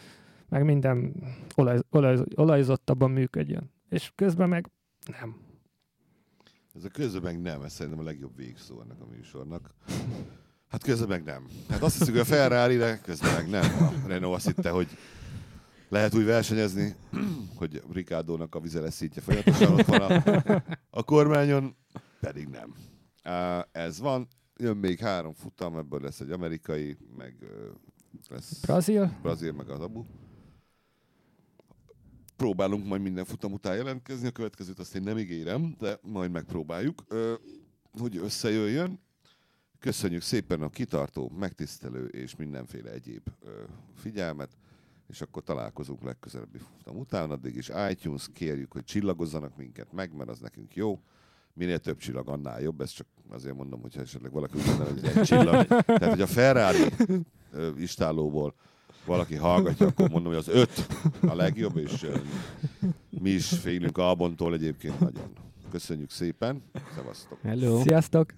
[0.50, 1.14] meg minden
[1.56, 3.72] olaj, olaj, olajzottabban működjön.
[3.90, 4.70] És közben meg
[5.20, 5.36] nem.
[6.76, 9.74] Ez a közben meg nem, ez szerintem a legjobb végszó ennek a műsornak.
[10.68, 11.48] Hát közben meg nem.
[11.70, 13.64] Hát azt hiszük, hogy a Ferrari, de közben meg nem.
[14.04, 14.88] A Renault azt hitte, hogy
[15.90, 16.96] lehet úgy versenyezni,
[17.56, 20.24] hogy Ricardónak a vizeleszítje folyamatosan ott van a,
[20.90, 21.76] a kormányon,
[22.20, 22.76] pedig nem.
[23.72, 24.28] Ez van,
[24.58, 27.36] jön még három futam, ebből lesz egy amerikai, meg
[28.30, 29.18] lesz Brazil?
[29.22, 30.04] Brazil, meg az Abu.
[32.40, 37.04] Próbálunk majd minden futam után jelentkezni, a következőt azt én nem ígérem, de majd megpróbáljuk,
[38.00, 39.00] hogy összejöjjön.
[39.80, 43.30] Köszönjük szépen a kitartó, megtisztelő és mindenféle egyéb
[43.96, 44.50] figyelmet,
[45.08, 47.32] és akkor találkozunk legközelebbi futam után.
[47.32, 51.00] Addig is iTunes, kérjük, hogy csillagozzanak minket meg, mert az nekünk jó.
[51.54, 52.82] Minél több csillag, annál jobb.
[52.82, 55.68] Ezt csak azért mondom, hogyha esetleg valaki úgy mondaná, hogy egy csillag.
[55.86, 56.94] Tehát, hogy a Ferrari
[57.52, 58.56] ö, istálóból
[59.06, 60.88] valaki hallgatja, akkor mondom, hogy az öt
[61.22, 62.06] a legjobb, és
[63.10, 65.32] mi is félünk Albontól egyébként nagyon.
[65.72, 66.64] Köszönjük szépen,
[66.96, 67.40] szevasztok!
[67.42, 67.82] Hello.
[67.82, 68.34] Sziasztok!